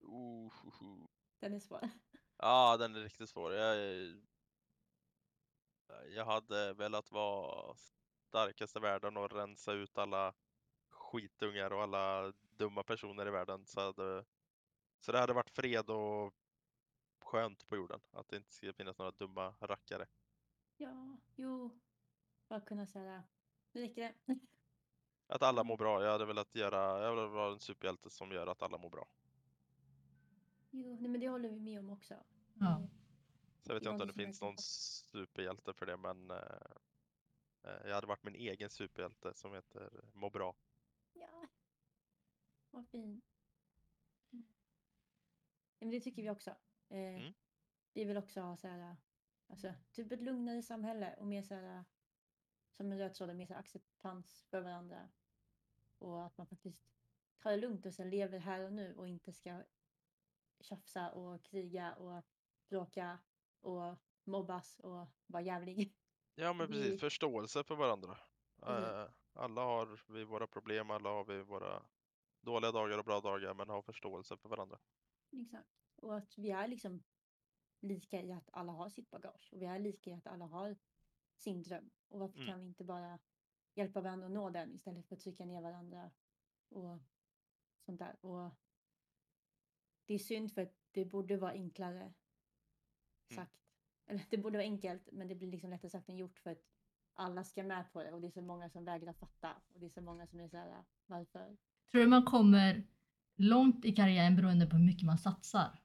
[0.04, 1.08] Uh, uh, uh.
[1.40, 1.82] Den är svår.
[2.42, 3.54] Ja, den är riktigt svår.
[3.54, 3.78] Jag,
[6.10, 7.76] jag hade velat vara
[8.28, 10.34] starkast i världen och rensa ut alla
[10.90, 13.66] skitungar och alla dumma personer i världen.
[13.66, 14.26] Så, hade,
[15.00, 16.34] så det hade varit fred och
[17.26, 18.02] skönt på jorden.
[18.12, 20.08] Att det inte ska finnas några dumma rackare.
[20.78, 21.80] Ja, jo.
[22.50, 23.24] Bara kunna säga,
[23.72, 24.40] nu räcker det.
[25.28, 26.04] Att alla mår bra.
[26.04, 29.08] Jag hade velat göra, jag vill vara en superhjälte som gör att alla mår bra.
[30.72, 32.26] Jo, nej, men det håller vi med om också.
[32.54, 32.82] Ja.
[32.82, 32.88] Eh,
[33.62, 36.38] Så jag vet var inte om det finns någon superhjälte för det men eh,
[37.64, 40.56] eh, jag hade varit min egen superhjälte som heter Må bra.
[41.14, 41.48] Ja.
[42.72, 43.26] Vad fint.
[44.34, 44.46] Mm.
[45.80, 46.50] Ja, men det tycker vi också.
[46.90, 47.34] Eh, Mm.
[47.94, 48.98] Vi vill också ha så här,
[49.48, 51.84] alltså, typ ett lugnare samhälle och mer så här,
[52.72, 55.10] som en röd tråd, mer så här acceptans för varandra.
[55.98, 56.84] Och att man faktiskt
[57.40, 59.64] tar det lugnt och sen lever här och nu och inte ska
[60.60, 62.24] tjafsa och kriga och
[62.70, 63.20] bråka
[63.62, 65.96] och mobbas och vara jävlig.
[66.36, 68.18] Ja men Vi- precis, förståelse för varandra.
[68.62, 71.86] Eh, alla har vi våra problem, alla har vi våra
[72.42, 74.80] dåliga dagar och bra dagar, men ha förståelse för varandra.
[75.32, 75.70] Exakt.
[75.96, 77.04] Och att vi är liksom
[77.82, 80.78] lika i att alla har sitt bagage och vi är lika i att alla har
[81.36, 81.90] sin dröm.
[82.08, 82.48] Och varför Mm.
[82.48, 83.20] kan vi inte bara
[83.74, 86.12] hjälpa varandra att nå den istället för att trycka ner varandra
[86.70, 87.00] och
[87.86, 88.26] sånt där.
[88.26, 88.52] Och
[90.06, 92.14] det är synd för att det borde vara enklare
[93.36, 93.56] sagt.
[94.06, 96.64] Eller det borde vara enkelt men det blir liksom lättare sagt än gjort för att
[97.14, 99.86] alla ska med på det och det är så många som vägrar fatta och det
[99.86, 101.58] är så många som är så här varför?
[101.92, 102.84] Tror du man kommer
[103.38, 105.80] långt i karriären beroende på hur mycket man satsar?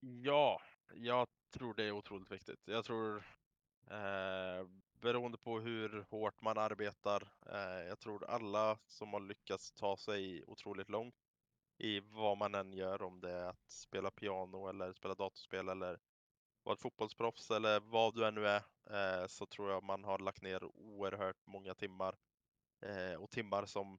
[0.00, 0.60] Ja,
[0.94, 2.60] jag tror det är otroligt viktigt.
[2.64, 3.16] Jag tror
[3.90, 4.66] eh,
[5.00, 10.44] beroende på hur hårt man arbetar, eh, jag tror alla som har lyckats ta sig
[10.46, 11.14] otroligt långt
[11.78, 16.00] i vad man än gör, om det är att spela piano eller spela datorspel eller
[16.64, 20.18] vara ett fotbollsproffs eller vad du än nu är, eh, så tror jag man har
[20.18, 22.16] lagt ner oerhört många timmar.
[22.80, 23.98] Eh, och timmar som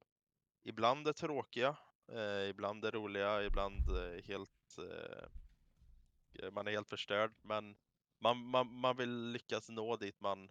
[0.64, 1.76] ibland är tråkiga,
[2.12, 5.28] eh, ibland är roliga, ibland eh, helt eh,
[6.52, 7.76] man är helt förstörd, men
[8.18, 10.50] man, man, man vill lyckas nå dit man,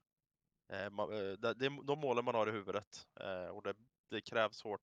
[0.70, 3.76] eh, man eh, det, det är de målen man har i huvudet eh, och det,
[4.10, 4.82] det krävs hårt,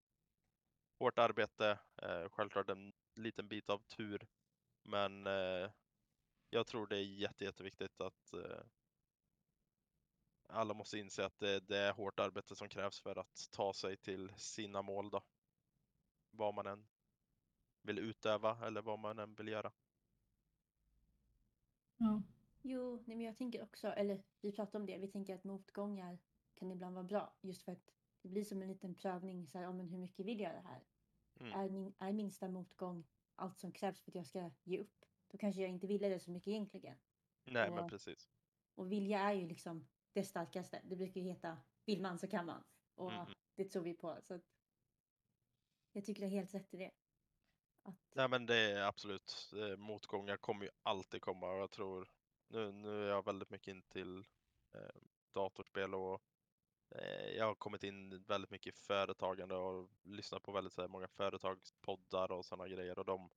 [0.98, 4.26] hårt arbete, eh, självklart en liten bit av tur,
[4.82, 5.70] men eh,
[6.50, 8.64] jag tror det är jätte, jätteviktigt att eh,
[10.46, 13.96] alla måste inse att det, det är hårt arbete som krävs för att ta sig
[13.96, 15.22] till sina mål då.
[16.30, 16.86] Vad man än
[17.82, 19.72] vill utöva eller vad man än vill göra.
[21.96, 22.22] Ja.
[22.62, 26.18] Jo, nej, men jag tänker också, eller vi pratar om det, vi tänker att motgångar
[26.54, 27.90] kan ibland vara bra just för att
[28.22, 30.84] det blir som en liten prövning så här, om hur mycket vill jag det här?
[31.40, 31.52] Mm.
[31.52, 33.04] Är, min, är minsta motgång
[33.34, 35.04] allt som krävs för att jag ska ge upp?
[35.28, 36.96] Då kanske jag inte ville det så mycket egentligen.
[37.44, 38.30] Nej, men Och- precis.
[38.74, 40.80] Och vilja är ju liksom det starkaste.
[40.84, 42.64] Det brukar ju heta vill man så kan man.
[42.94, 43.34] Och Mm, mm.
[43.54, 44.18] det tror vi på.
[44.22, 44.40] Så
[45.92, 46.90] jag tycker det är helt rätt i det.
[47.82, 52.08] Att, Nej men det är absolut, motgångar kommer ju alltid komma och jag tror,
[52.48, 54.18] nu, nu är jag väldigt mycket in till
[54.74, 55.00] eh,
[55.32, 56.22] datorspel och
[56.90, 61.08] eh, jag har kommit in väldigt mycket i företagande och lyssnat på väldigt här, många
[61.08, 63.30] företagspoddar och sådana grejer och de,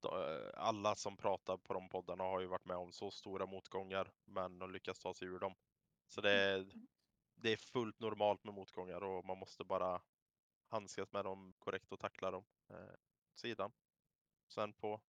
[0.00, 0.10] de,
[0.54, 4.60] alla som pratar på de poddarna har ju varit med om så stora motgångar men
[4.60, 5.54] har lyckats ta sig ur dem.
[6.10, 6.66] Så det är,
[7.34, 10.02] det är fullt normalt med motgångar och man måste bara
[10.66, 12.94] handskas med dem korrekt och tackla dem eh,
[13.34, 13.72] sidan.
[14.48, 15.00] Sen på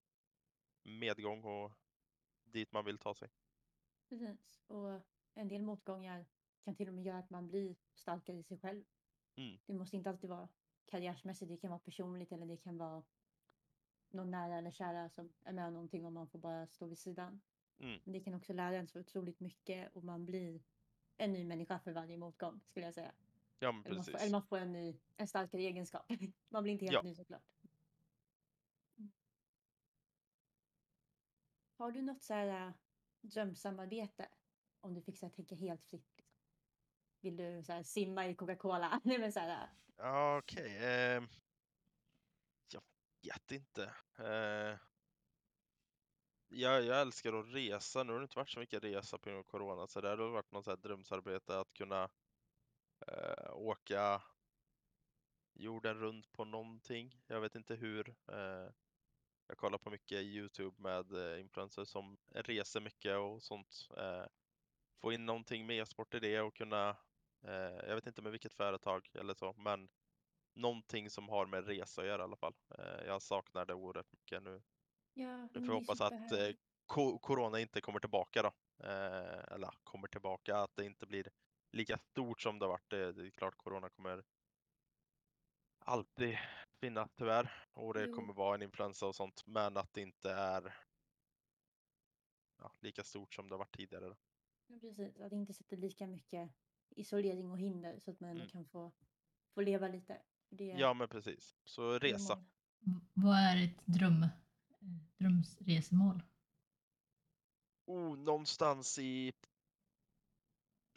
[0.83, 1.73] medgång och
[2.45, 3.29] dit man vill ta sig.
[4.09, 4.61] precis.
[4.67, 5.01] Och
[5.35, 6.27] en del motgångar
[6.65, 8.85] kan till och med göra att man blir starkare i sig själv.
[9.37, 9.59] Mm.
[9.67, 10.49] Det måste inte alltid vara
[10.85, 11.49] karriärsmässigt.
[11.49, 13.03] Det kan vara personligt eller det kan vara
[14.11, 16.99] någon nära eller kära som är med om någonting och man får bara stå vid
[16.99, 17.41] sidan.
[17.79, 18.01] Mm.
[18.05, 20.63] Men det kan också lära en så otroligt mycket och man blir
[21.21, 23.13] en ny människa för varje motgång skulle jag säga.
[23.59, 24.23] Ja men Eller man, får, precis.
[24.27, 26.07] eller man får en, ny, en starkare egenskap.
[26.49, 27.03] Man blir inte helt Ja.
[27.03, 27.43] ny såklart.
[31.77, 32.73] Har du något så här äh,
[33.21, 34.29] drömsamarbete?
[34.81, 36.13] Om du fick så här, tänka helt fritt.
[36.17, 36.37] Liksom.
[37.21, 39.01] Vill du så här, simma i Coca-Cola?
[39.05, 40.79] Nej men så här, äh, Ja, Okej.
[40.85, 41.29] ehm,
[42.73, 42.83] jag
[43.23, 43.85] vet inte.
[44.19, 44.79] Eh,
[46.51, 48.03] jag, jag älskar att resa.
[48.03, 50.29] Nu har det inte varit så mycket resa på grund av corona så det hade
[50.29, 52.09] varit något så här drömsarbete att kunna
[53.07, 54.23] eh, åka
[55.55, 57.23] jorden runt på någonting.
[57.27, 58.09] Jag vet inte hur.
[58.09, 58.69] Eh,
[59.47, 63.89] jag kollar på mycket Youtube med eh, influencers som reser mycket och sånt.
[63.97, 64.25] Eh,
[65.01, 66.97] få in någonting med e-sport i det och kunna,
[67.43, 67.53] eh,
[67.89, 69.89] jag vet inte med vilket företag eller så, men
[70.55, 72.55] någonting som har med resa att göra i alla fall.
[72.79, 74.63] Eh, jag saknar det oerhört mycket nu
[75.15, 76.55] ja, Nu får vi hoppas att eh,
[77.21, 78.53] corona inte kommer tillbaka då.
[78.87, 81.31] Eh, eller kommer tillbaka, att det inte blir
[81.73, 82.91] lika stort som det har varit.
[82.91, 84.25] Det, det är klart corona kommer
[85.79, 86.39] alltid
[86.81, 88.15] finnas tyvärr och det Jo.
[88.15, 90.75] kommer vara en influensa och sånt, men att det inte är
[92.59, 94.09] ja, lika stort som det har varit tidigare.
[94.09, 94.17] Då.
[94.67, 96.51] Ja, precis, att det inte sätter lika mycket
[96.91, 98.49] isolering och hinder så att man Mm.
[98.49, 98.93] kan få,
[99.55, 100.23] få leva lite.
[100.49, 101.57] Det Ja, men precis.
[101.65, 102.45] Så resa.
[103.15, 104.29] Vad är ett dröm, eh,
[104.83, 105.01] Mm.
[105.19, 106.23] drömsresemål?
[107.87, 109.33] Oh, någonstans i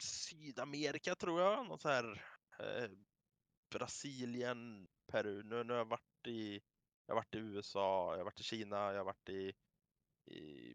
[0.02, 1.66] Sydamerika tror jag.
[1.66, 2.22] Något så här
[2.58, 2.90] eh,
[3.70, 5.42] Brasilien, Peru.
[5.42, 6.60] Nu, nu har jag varit i,
[7.06, 9.52] jag har varit i USA, jag har varit i Kina, jag har varit i,
[10.34, 10.74] i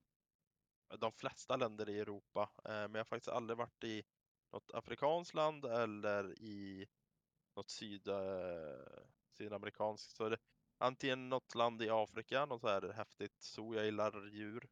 [0.97, 2.51] de flesta länder i Europa.
[2.65, 4.03] Eh, men jag har faktiskt aldrig varit i
[4.51, 6.87] något afrikanskt land eller i
[7.55, 9.03] något syd, eh,
[9.37, 10.17] sydamerikanskt.
[10.17, 10.37] Så det,
[10.79, 14.69] antingen något land i Afrika, något så här häftigt zoo, jag gillar djur.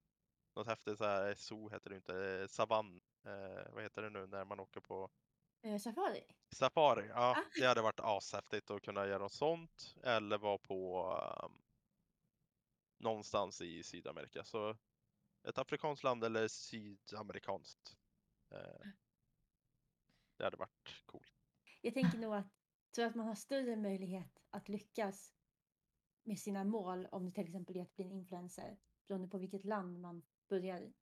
[0.56, 4.28] Något häftigt så här, zoo heter det inte, eh, savann, eh, vad heter det nu
[4.28, 5.12] när man åker på
[5.64, 6.24] Eh, safari?
[6.56, 7.44] Safari, ja Ah.
[7.60, 11.10] det hade varit ashäftigt att kunna göra något sånt eller vara på
[11.46, 11.64] um,
[13.00, 14.44] någonstans i Sydamerika.
[14.44, 14.78] Så
[15.48, 17.98] ett afrikanskt land eller sydamerikanskt.
[18.52, 18.88] Eh,
[20.38, 21.34] det hade varit coolt.
[21.82, 22.48] Jag tänker nog att,
[22.96, 25.37] tror att man har större möjlighet att lyckas
[26.28, 29.66] med sina mål om det till exempel är att bli en influencer beroende på vilket
[29.66, 30.94] land man börjar i.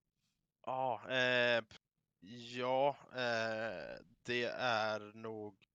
[0.66, 1.64] Ja, eh,
[2.56, 5.68] ja eh, det är nog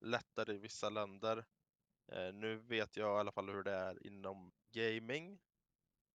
[0.00, 1.44] lättare i vissa länder.
[2.12, 5.32] Eh, nu vet jag i alla fall hur det är inom gaming.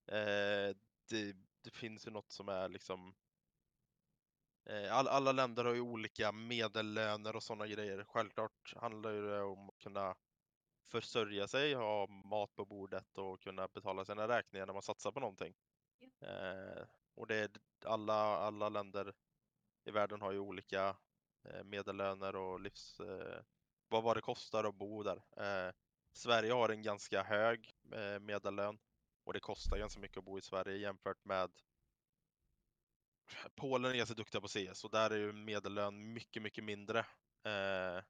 [0.06, 0.76] Eh,
[1.08, 3.14] det, det finns ju något som är liksom
[4.66, 8.04] eh, all, alla länder har ju olika medellöner och sådana grejer.
[8.04, 10.14] Självklart handlar det om att kunna
[10.86, 15.20] försörja sig, ha mat på bordet och kunna betala sina räkningar när man satsar på
[15.20, 15.54] någonting.
[16.20, 17.50] Eh, och det är
[17.84, 19.14] alla, alla länder
[19.84, 20.96] i världen har ju olika
[21.44, 23.00] eh, medellöner och livs...
[23.00, 23.42] Eh,
[23.88, 25.22] vad, vad det kostar att bo där.
[25.36, 25.74] Eh,
[26.12, 28.78] Sverige har en ganska hög eh, medellön
[29.24, 31.50] och det kostar ganska mycket att bo i Sverige jämfört med
[33.54, 36.98] Polen är ganska duktiga på CS och där är ju medellön mycket, mycket mindre.
[37.44, 38.04] Eh,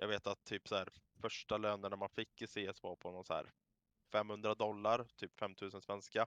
[0.00, 0.88] jag vet att typ så här,
[1.20, 3.52] första lönerna man fick i CS var på någon så här
[4.12, 6.26] 500 dollar, typ 5000 svenska.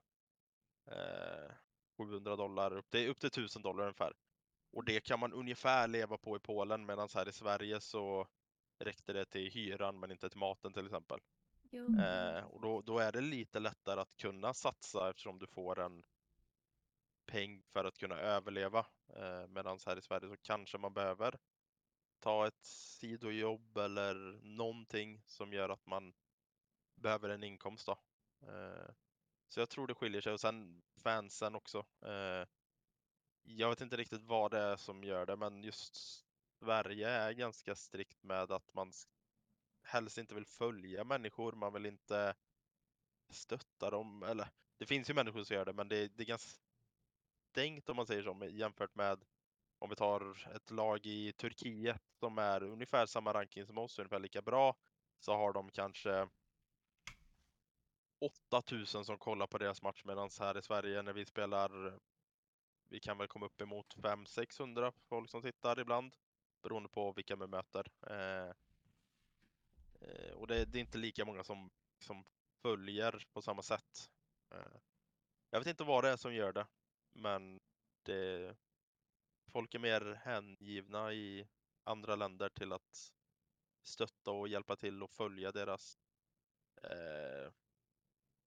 [0.91, 1.55] Eh,
[1.97, 4.13] 700 dollar, upp till, upp till 1000 dollar ungefär.
[4.71, 8.27] Och det kan man ungefär leva på i Polen medan här i Sverige så
[8.79, 11.19] räckte det till hyran men inte till maten till exempel.
[11.99, 16.03] Eh, och då, då är det lite lättare att kunna satsa eftersom du får en
[17.25, 18.85] peng för att kunna överleva.
[19.15, 21.37] Eh, Medan här i Sverige så kanske man behöver
[22.23, 26.13] ta ett sidojobb eller någonting som gör att man
[26.95, 27.97] behöver en inkomst då.
[28.47, 28.91] Eh,
[29.47, 31.85] så jag tror det skiljer sig och sen fansen också.
[32.05, 32.47] Eh,
[33.43, 35.95] jag vet inte riktigt vad det är som gör det men just
[36.59, 38.91] Sverige är ganska strikt med att man
[39.83, 42.35] helst inte vill följa människor, man vill inte
[43.29, 44.23] stötta dem.
[44.23, 46.61] Eller det finns ju människor som gör det men det, det är ganska
[47.51, 49.25] stängt om man säger så jämfört med
[49.83, 54.19] om vi tar ett lag i Turkiet som är ungefär samma ranking som oss, ungefär
[54.19, 54.75] lika bra,
[55.19, 56.27] så har de kanske
[58.19, 61.99] 8000 som kollar på deras match medan här i Sverige när vi spelar,
[62.89, 66.15] vi kan väl komma upp emot 500-600 folk som tittar ibland
[66.61, 67.87] beroende på vilka vi möter.
[68.09, 68.49] Eh,
[70.01, 72.25] eh, och det, det är inte lika många som, som
[72.61, 74.09] följer på samma sätt.
[74.51, 74.79] Eh,
[75.49, 76.67] jag vet inte vad det är som gör det,
[77.13, 77.59] men
[78.03, 78.55] det,
[79.53, 81.47] folk är mer hängivna i
[81.83, 83.13] andra länder till att
[83.83, 85.99] stötta och hjälpa till och följa deras
[86.83, 87.53] eh,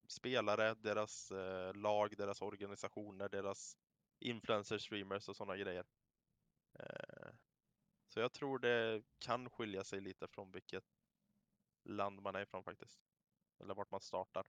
[0.07, 3.77] spelare, deras eh, lag, deras organisationer, deras
[4.19, 5.85] influencers, streamers och sådana grejer.
[6.79, 7.29] Eh,
[8.07, 10.85] så jag tror det kan skilja sig lite från vilket
[11.83, 12.99] land man är ifrån faktiskt.
[13.59, 14.47] Eller vart man startar.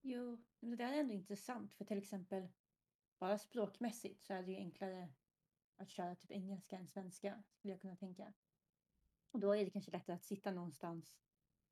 [0.00, 2.48] Jo, men det där är ändå intressant för till exempel
[3.18, 5.08] bara språkmässigt så är det ju enklare
[5.82, 8.32] att köra typ engelska än svenska skulle jag kunna tänka.
[9.30, 11.18] Och då är det kanske lättare att sitta någonstans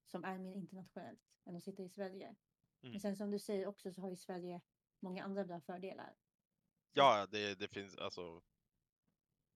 [0.05, 2.27] som är mer internationellt än att sitta i Sverige.
[2.27, 2.93] Mm.
[2.93, 4.61] Men sen som du säger också så har ju Sverige
[5.01, 6.17] många andra bra fördelar.
[6.93, 8.43] Ja, det, det finns alltså.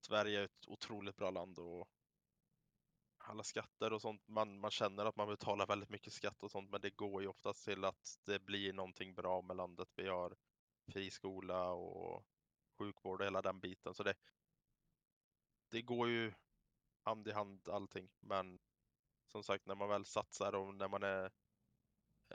[0.01, 1.88] Sverige är ett otroligt bra land och
[3.19, 4.29] alla skatter och sånt.
[4.29, 7.29] Man, man känner att man betalar väldigt mycket skatt och sånt, men det går ju
[7.29, 9.88] oftast till att det blir någonting bra med landet.
[9.97, 10.37] Vi har
[10.87, 12.25] fri skola och
[12.79, 13.95] sjukvård och hela den biten.
[13.95, 14.14] Så det,
[15.74, 16.32] det går ju
[17.02, 18.10] hand i hand allting.
[18.20, 18.58] Men
[19.26, 21.24] som sagt, när man väl satsar och när man är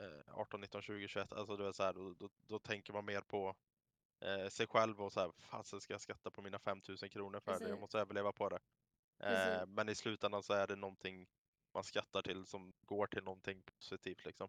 [0.00, 3.04] eh, 18, 19, 20, 21, alltså du är så här, då, då, då tänker man
[3.04, 3.56] mer på
[4.20, 7.58] eh, sig själv och så här, fasen ska jag skatta på mina 5000 kronor för
[7.58, 7.68] det?
[7.68, 8.60] Jag måste överleva på det.
[9.18, 11.28] Eh, men i slutändan så är det någonting
[11.74, 14.48] man skattar till som går till någonting positivt liksom.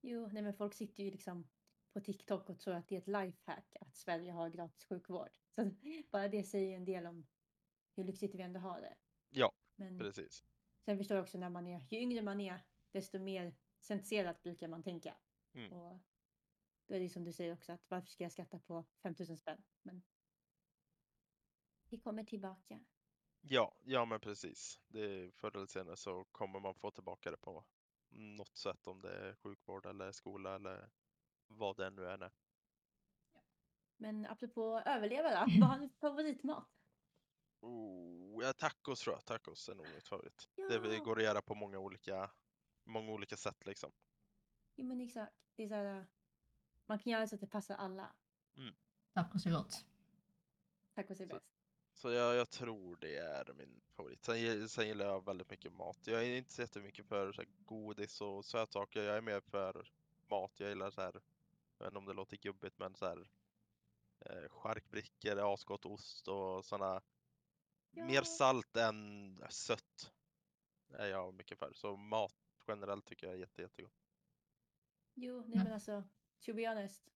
[0.00, 1.48] Jo, nej men folk sitter ju liksom
[1.92, 5.30] på TikTok och tror att det är ett lifehack att Sverige har gratis sjukvård.
[5.54, 5.70] Så
[6.12, 7.26] bara det säger en del om
[7.94, 8.96] hur lyxigt vi ändå har det.
[9.28, 10.44] Ja, Men precis.
[10.84, 14.68] sen förstår jag också när man är, ju yngre man är, desto mer senserat brukar
[14.68, 15.16] man tänka.
[15.52, 15.72] Mm.
[15.72, 16.00] Och
[16.86, 19.62] då är det som du säger också att varför ska jag skatta på 5000 spänn?
[19.82, 20.02] Men
[21.88, 22.84] vi kommer tillbaka.
[23.40, 24.80] Ja, ja men precis.
[24.88, 27.64] Det, förr eller senare så kommer man få tillbaka det på
[28.08, 30.90] något sätt om det är sjukvård eller skola eller
[31.46, 32.32] vad det nu än är.
[33.96, 36.81] Men apropå överleva då, vad har du favoritmat?
[37.62, 39.24] Oh, ja, tacos tror jag.
[39.24, 40.48] Tacos är nog mitt favorit.
[40.56, 41.04] Det Ja.
[41.04, 42.30] går att göra på många olika,
[42.84, 43.92] många olika sätt liksom.
[44.76, 45.32] Jo men exakt.
[45.56, 46.06] Det är så här,
[46.86, 48.12] man kan göra så att det passar alla.
[49.14, 49.84] Tacos är gott.
[50.94, 51.46] Tacos är Så- bäst.
[51.94, 54.24] Så jag, jag tror det är min favorit.
[54.24, 55.98] Sen, sen gillar jag väldigt mycket mat.
[56.06, 59.02] Jag är inte så jättemycket för så här, godis och sötsaker.
[59.02, 59.90] Jag är mer för
[60.30, 60.60] mat.
[60.60, 61.12] Jag gillar så här,
[61.78, 63.30] jag vet inte om det låter gubbigt men så här
[64.20, 67.00] eh, charkbrickor, asgott ost och sådana.
[67.92, 68.24] Mer Ja.
[68.24, 70.12] salt än sött
[70.94, 71.72] är jag mycket för.
[71.74, 72.34] Så mat
[72.68, 73.92] generellt tycker jag är jätte, jättegott.
[75.14, 75.64] Jo, nej Mm.
[75.64, 76.04] men alltså,
[76.46, 77.08] to be honest.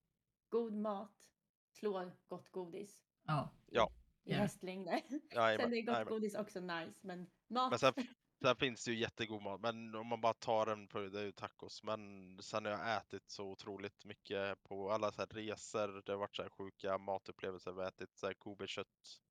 [0.49, 1.31] God mat
[1.71, 3.51] slår gott godis Ja.
[3.67, 3.91] Ja.
[4.25, 4.39] i Ja.
[4.39, 5.03] hästlängder.
[5.31, 6.07] Jajamän, Sen är gott jajamän.
[6.13, 7.71] godis också nice, men mat.
[7.71, 7.93] Men sen,
[8.43, 11.25] sen finns det ju jättegod mat, men om man bara tar en på det är
[11.25, 11.83] ju tacos.
[11.83, 11.99] Men
[12.43, 16.03] sen har jag ätit så otroligt mycket på alla så här resor.
[16.07, 17.73] Det har varit så här sjuka matupplevelser.
[17.73, 19.23] Vi har ätit så här Kobe-kött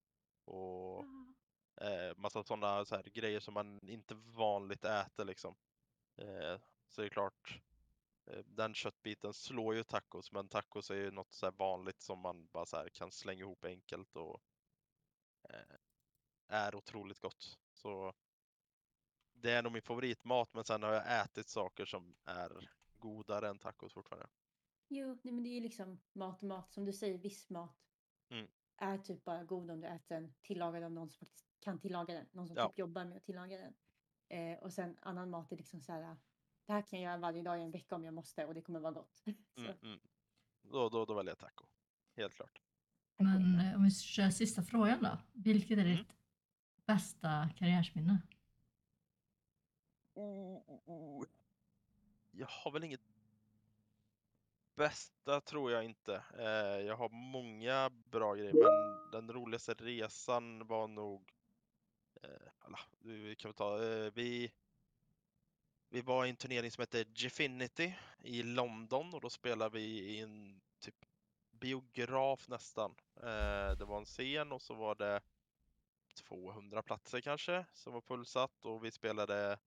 [0.46, 1.06] och
[1.82, 5.56] eh, massa sådana så här grejer som man inte vanligt äter liksom.
[6.18, 7.62] Eh, så det är klart,
[8.26, 12.48] eh, den köttbiten slår ju tacos, men tacos är ju något så vanligt som man
[12.48, 14.42] bara så här kan slänga ihop enkelt och
[15.50, 15.76] eh,
[16.48, 17.58] är otroligt gott.
[17.74, 18.14] Så
[19.34, 23.60] det är nog min favoritmat, men sen har jag ätit saker som är godare än
[23.60, 24.30] tacos fortfarande.
[24.88, 26.72] Jo, nej men det är ju liksom mat och mat.
[26.72, 27.86] Som du säger, viss mat
[28.30, 28.48] Mm.
[28.78, 32.14] Är typ bara god om du äter den tillagad av någon som faktiskt kan tillaga
[32.14, 32.26] den.
[32.32, 32.68] Någon som Ja.
[32.70, 33.74] typ jobbar med att tillaga den.
[34.28, 36.18] Eh, och sen annan mat är liksom så här.
[36.66, 38.62] Det här kan jag göra varje dag i en vecka om jag måste och det
[38.62, 39.16] kommer vara gott.
[39.56, 40.00] så, Mm, mm.
[40.62, 41.66] Då, då, då väljer jag taco.
[42.16, 42.62] Helt klart.
[43.18, 45.18] Men eh, om vi kör sista frågan då.
[45.34, 45.98] Vilket är Mm.
[45.98, 46.16] ditt
[46.86, 48.22] bästa karriärsminne?
[50.14, 51.26] Oh, oh, oh.
[52.32, 53.02] Jag har väl inget
[54.76, 56.24] bästa tror jag inte.
[56.40, 61.32] Eh, jag har många bra grejer, men den roligaste resan var nog...
[62.24, 63.84] Eh, alla, vi kan ta...
[63.84, 64.52] Eh, vi,
[65.90, 70.20] vi var i en turnering som hette Gfinity i London och då spelade vi i
[70.20, 71.06] en typ
[71.52, 72.96] biograf nästan.
[73.16, 75.22] Eh, det var en scen och så var det
[76.16, 79.58] 200 platser kanske som var fullsatt och vi spelade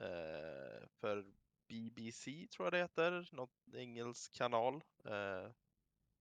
[0.00, 1.24] eh, för
[1.72, 4.74] BBC tror jag det heter, någon engelsk kanal.
[5.04, 5.50] Eh,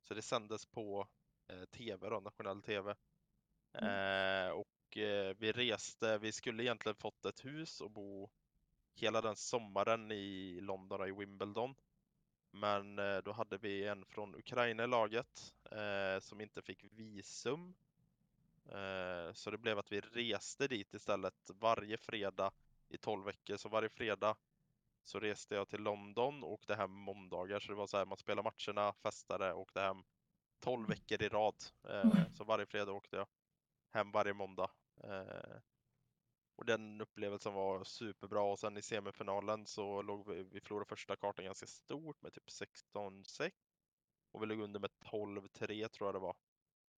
[0.02, 1.08] så det sändes på
[1.48, 2.96] eh, TV då, nationell TV.
[3.74, 8.30] Eh, och eh, vi reste, vi skulle egentligen fått ett hus och bo
[8.94, 11.76] hela den sommaren i London och i Wimbledon.
[12.52, 15.54] Men eh, då hade vi en från Ukraina i laget
[16.20, 17.74] som inte fick visum.
[19.34, 22.52] Så det blev att vi reste dit istället varje fredag
[22.90, 23.58] i 12 veckor.
[23.58, 24.36] Så varje fredag
[25.04, 27.60] så reste jag till London och åkte hem måndagar.
[27.60, 30.04] Så det var så här, man spelade matcherna, festade, åkte hem
[30.60, 31.56] 12 veckor i rad.
[31.90, 33.28] Eh, så varje fredag åkte jag
[33.94, 34.72] hem varje måndag.
[35.04, 35.60] Eh,
[36.56, 41.16] och den upplevelsen var superbra och sen i semifinalen så låg vi, vi förlorade första
[41.16, 43.52] kartan ganska stort med typ 16-6.
[44.32, 46.36] Och vi låg under med 12-3 tror jag det var.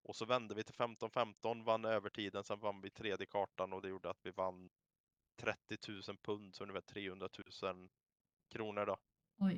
[0.04, 3.90] Och så vände vi till 15-15, vann övertiden, sen vann vi tredje kartan och det
[3.90, 4.70] gjorde att vi vann
[5.36, 7.30] 30 000 pund, så ungefär 300
[7.62, 7.90] 000
[8.50, 8.98] kronor då.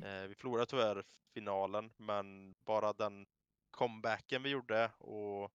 [0.04, 3.26] Eh, vi förlorade tyvärr finalen, men bara den
[3.72, 5.52] comebacken vi gjorde och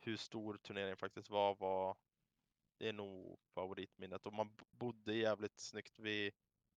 [0.00, 1.96] hur stor turneringen faktiskt var, var
[2.78, 4.26] det är nog favoritminnet.
[4.26, 5.98] Och man bodde jävligt snyggt.
[5.98, 6.32] Vi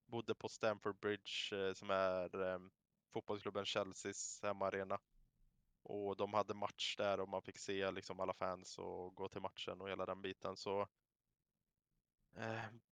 [0.06, 2.60] bodde på Stamford Bridge eh, som är eh,
[3.14, 5.00] fotbollsklubben Chelseas hemmaarena.
[5.84, 9.42] Och de hade match där och man fick se liksom alla fans och gå till
[9.42, 10.58] matchen och hela den biten.
[10.58, 10.88] Så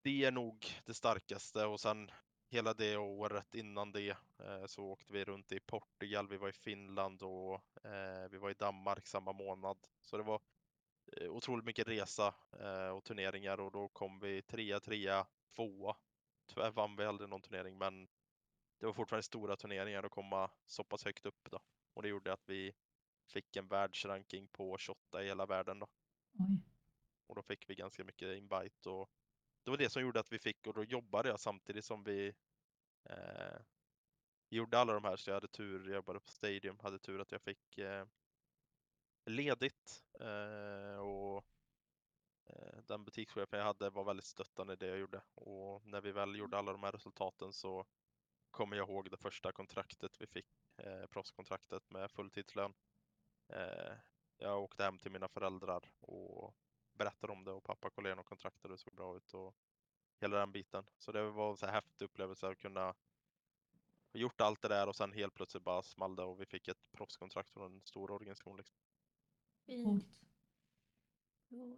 [0.01, 2.11] det är nog det starkaste och sen
[2.53, 6.53] hela det året innan det eh, så åkte vi runt i Portugal, vi var i
[6.53, 9.77] Finland och eh, vi var i Danmark samma månad.
[10.01, 10.41] Så det var
[11.17, 15.95] eh, otroligt mycket resa eh, och turneringar och då kom vi trea, trea, tvåa.
[16.45, 18.07] Tyvärr vann vi aldrig någon turnering men
[18.79, 21.59] det var fortfarande stora turneringar att komma så pass högt upp då.
[21.93, 22.73] Och det gjorde att vi
[23.27, 25.87] fick en världsranking på 28 i hela världen då.
[26.39, 26.61] Oj.
[27.27, 29.09] Och då fick vi ganska mycket invite och
[29.63, 32.33] det var det som gjorde att vi fick och då jobbade jag samtidigt som vi
[33.09, 33.59] eh,
[34.49, 37.31] gjorde alla de här så jag hade tur, jag jobbade på Stadium, hade tur att
[37.31, 38.05] jag fick eh,
[39.25, 41.45] ledigt eh, och
[42.45, 46.11] eh, den butikschefen jag hade var väldigt stöttande i det jag gjorde och när vi
[46.11, 47.85] väl gjorde alla de här resultaten så
[48.51, 50.47] kommer jag ihåg det första kontraktet vi fick,
[50.77, 52.73] eh, proffskontraktet med fulltidslön.
[53.49, 53.93] Eh,
[54.37, 56.55] jag åkte hem till mina föräldrar och
[56.93, 59.55] berättade om det och pappa kollade igenom kontraktet och det såg bra ut och
[60.21, 60.85] hela den biten.
[60.97, 62.95] Så det var en så här häftig upplevelse att kunna
[64.13, 66.67] ha gjort allt det där och sen helt plötsligt bara small det och vi fick
[66.67, 68.57] ett proffskontrakt från en stor organisation.
[68.57, 68.75] Liksom.
[69.65, 70.21] Fint.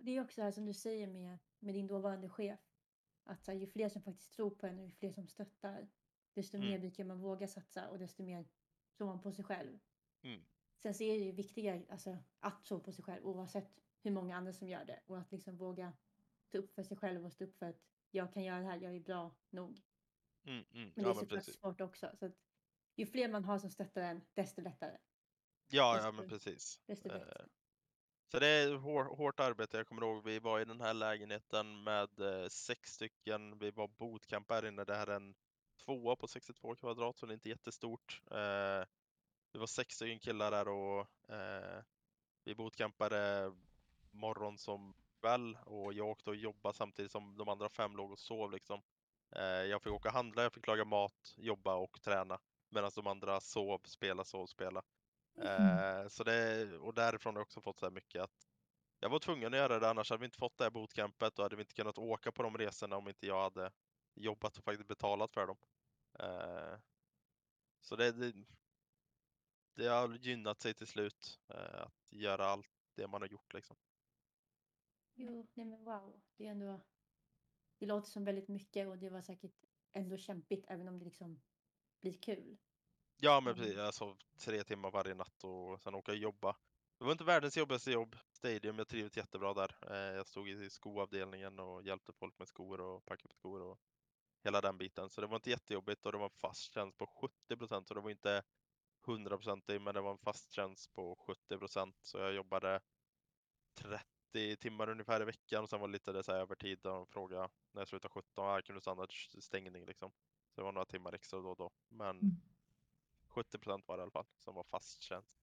[0.01, 2.59] Det är också det här som du säger med, med din dåvarande chef.
[3.23, 5.89] Att så här, ju fler som faktiskt tror på en och ju fler som stöttar,
[6.33, 6.69] desto Mm.
[6.69, 8.47] mer brukar man våga satsa och desto mer
[8.97, 9.79] tror man på sig själv.
[10.21, 10.45] Mm.
[10.77, 14.37] Sen så är det ju viktigare alltså, att tro på sig själv oavsett hur många
[14.37, 14.99] andra som gör det.
[15.05, 15.93] Och att liksom våga
[16.47, 17.81] stå upp för sig själv och stå upp för att
[18.11, 19.81] jag kan göra det här, jag är bra nog.
[20.43, 20.93] Mm, mm.
[20.95, 22.11] Men Ja, det är såklart svårt också.
[22.19, 22.35] Så att
[22.95, 24.97] ju fler man har som stöttar en, desto lättare.
[25.67, 26.81] Ja, ja, desto- men precis.
[26.85, 27.49] Desto Eh, bättre.
[28.31, 29.77] Så det är hår, hårt arbete.
[29.77, 33.57] Jag kommer ihåg vi var i den här lägenheten med eh, sex stycken.
[33.59, 34.83] Vi var bootcamp här inne.
[34.83, 35.35] Det här är en
[35.85, 38.21] tvåa på 62 kvadrat så det är inte jättestort.
[38.31, 38.85] Eh,
[39.53, 41.83] vi var sex stycken killar där och eh,
[42.43, 43.51] vi bootcampade
[44.15, 48.19] morgon som kväll och jag åkte och jobbade samtidigt som de andra fem låg och
[48.19, 48.81] sov liksom.
[49.35, 52.39] Eh, jag fick åka och handla, jag fick laga mat, jobba och träna
[52.69, 54.83] medan de andra sov, spela, sov, spela.
[55.41, 58.47] Eh, så det, och därifrån har jag också fått så här mycket att
[58.99, 61.45] jag var tvungen att göra det, annars hade vi inte fått det här bootcampet och
[61.45, 63.71] hade vi inte kunnat åka på de resorna om inte jag hade
[64.15, 65.57] jobbat och faktiskt betalat för dem.
[66.19, 66.79] Eh,
[67.81, 68.33] så det, det,
[69.75, 73.77] det har gynnat sig till slut att göra allt det man har gjort liksom.
[75.15, 76.21] Jo, nej men wow.
[76.37, 76.81] Det är ändå...
[77.77, 79.63] Det låter som väldigt mycket och det var säkert
[79.93, 81.41] ändå kämpigt även om det liksom
[82.01, 82.57] blir kul.
[83.17, 83.63] Ja men Mm.
[83.63, 86.57] precis, jag sov tre timmar varje natt och sen åka och jobba.
[86.97, 89.75] Det var inte världens jobbigaste jobb, Stadium, jag trivdes jättebra där.
[89.91, 93.79] Eh, Jag stod i skoavdelningen och hjälpte folk med skor och packade upp skor och
[94.43, 95.09] hela den biten.
[95.09, 98.01] Så det var inte jättejobbigt och det var en fast tjänst på 70% så det
[98.01, 98.43] var inte
[99.05, 102.81] 100% men det var en fast tjänst på 70% Så jag jobbade
[103.75, 104.14] 30
[104.59, 106.79] timmar ungefär i veckan och sen var det lite det så här övertid.
[106.83, 109.07] Där de frågade när jag slutade 17, här kunde du stanna
[109.39, 110.11] stängning liksom.
[110.55, 111.71] Så det var några timmar extra då och då.
[111.87, 112.35] Men Mm.
[113.27, 115.35] 70% var det i alla fall som var fast tjänst.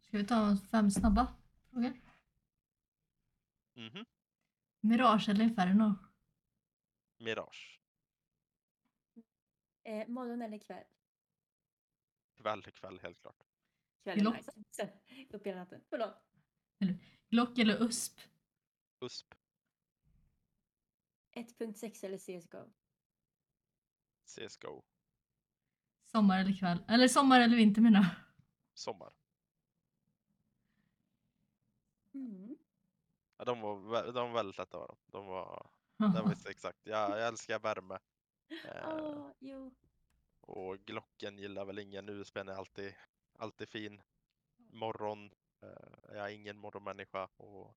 [0.00, 1.34] Ska vi ta fem snabba
[1.70, 1.92] frågor?
[3.74, 4.04] Mhm.
[4.80, 5.94] Mirage eller Inferno?
[7.18, 7.80] Mirage.
[9.82, 10.84] Eh, morgon eller kväll?
[12.36, 13.42] Kväll, kväll helt klart.
[14.02, 14.52] Kväll är nice.
[15.30, 15.80] Upp hela natten.
[15.90, 16.27] Förlåt.
[17.30, 18.20] Glock eller USP?
[19.00, 19.34] USP.
[21.32, 22.70] 1.6 eller CSGO?
[24.24, 24.82] CSGO.
[26.04, 26.84] Sommar eller kväll?
[26.88, 28.10] Eller sommar eller vinter menar jag.
[28.74, 29.12] Sommar.
[32.14, 32.56] Mm.
[33.36, 34.96] Ja, de, var, de var väldigt lätta var de.
[35.06, 36.78] De var, de visste exakt.
[36.86, 37.98] Jag, jag älskar värme.
[38.64, 39.74] Eh, Åh, jo.
[40.40, 42.08] och Glocken gillar väl ingen.
[42.08, 42.94] USBn är alltid,
[43.38, 44.02] alltid fin.
[44.56, 45.30] Morgon.
[45.62, 45.68] Eh,
[46.16, 47.28] jag är ingen morgonmänniska.
[47.36, 47.74] Och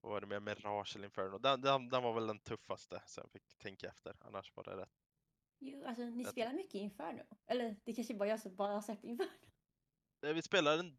[0.00, 1.38] vad var det med Mirage eller Inferno?
[1.38, 4.16] Den, den, den var väl den tuffaste så jag fick tänka efter.
[4.20, 4.92] Annars var det rätt.
[5.58, 5.84] jo.
[5.86, 7.22] Alltså ni Jag- spelar mycket Inferno?
[7.46, 9.30] Eller det kanske bara jag som bara har sett Inferno?
[10.22, 10.98] Eh, Vi spelar en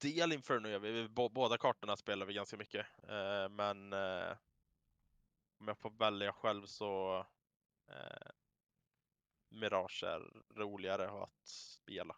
[0.00, 0.92] del Inferno gör vi.
[0.92, 1.08] vi.
[1.08, 2.86] bå- Båda kartorna spelar vi ganska mycket.
[3.08, 3.92] Eh, men
[5.58, 7.26] om jag får välja själv så
[9.48, 12.16] Mirage är roligare att spela.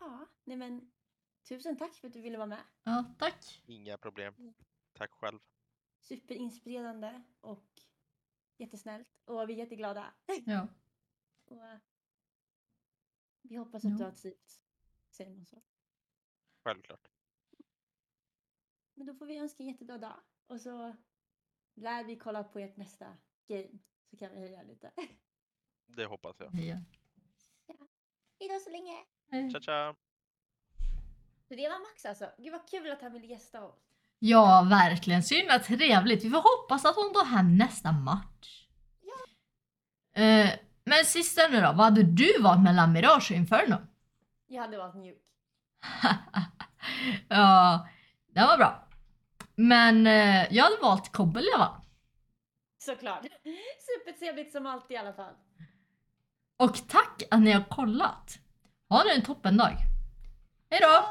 [0.00, 0.92] Ja, nej men
[1.48, 2.64] tusen tack för att du ville vara med.
[2.82, 3.62] Ja, tack.
[3.66, 4.54] Inga problem.
[4.92, 5.40] Tack själv.
[6.00, 7.82] Superinspirerande och
[8.56, 9.08] jättesnällt.
[9.24, 10.14] Och vi är jätteglada.
[10.46, 10.68] Ja.
[11.44, 11.78] Och, eh,
[13.42, 13.96] vi hoppas att Ja.
[13.98, 14.62] du har trivts.
[15.10, 15.62] Säger man så.
[16.64, 17.08] Självklart.
[18.94, 20.20] Men då får vi önska en jättebra dag.
[20.46, 20.96] Och så
[21.74, 23.78] lär vi kolla på ert nästa game.
[24.10, 24.92] Så kan vi höja lite.
[25.86, 26.50] Det hoppas jag.
[26.50, 26.78] Heja.
[28.38, 29.04] Hejdå så länge!
[29.30, 29.50] Hej.
[29.50, 29.94] Tja tja!
[31.48, 32.30] Så det var Max alltså.
[32.38, 33.78] Gud vad kul att han ville gästa oss.
[34.18, 35.22] Ja, verkligen.
[35.22, 36.24] Så himla trevligt.
[36.24, 38.66] Vi får hoppas att hon tar hem nästa match.
[40.14, 40.50] Eh,
[40.84, 41.66] men sista nu då.
[41.66, 43.76] Vad hade du valt mellan Mirage och Inferno?
[44.46, 45.22] Jag hade varit mjuk.
[47.28, 47.88] ja,
[48.34, 48.88] det var bra.
[49.54, 51.80] Men eh, jag hade valt Kobbel i alla fall.
[52.78, 53.26] Såklart.
[54.06, 55.34] Supertrevligt som alltid i alla fall.
[56.56, 58.38] Och tack att ni har kollat.
[58.90, 59.76] Ha nu en toppendag!
[60.70, 61.04] Hej då!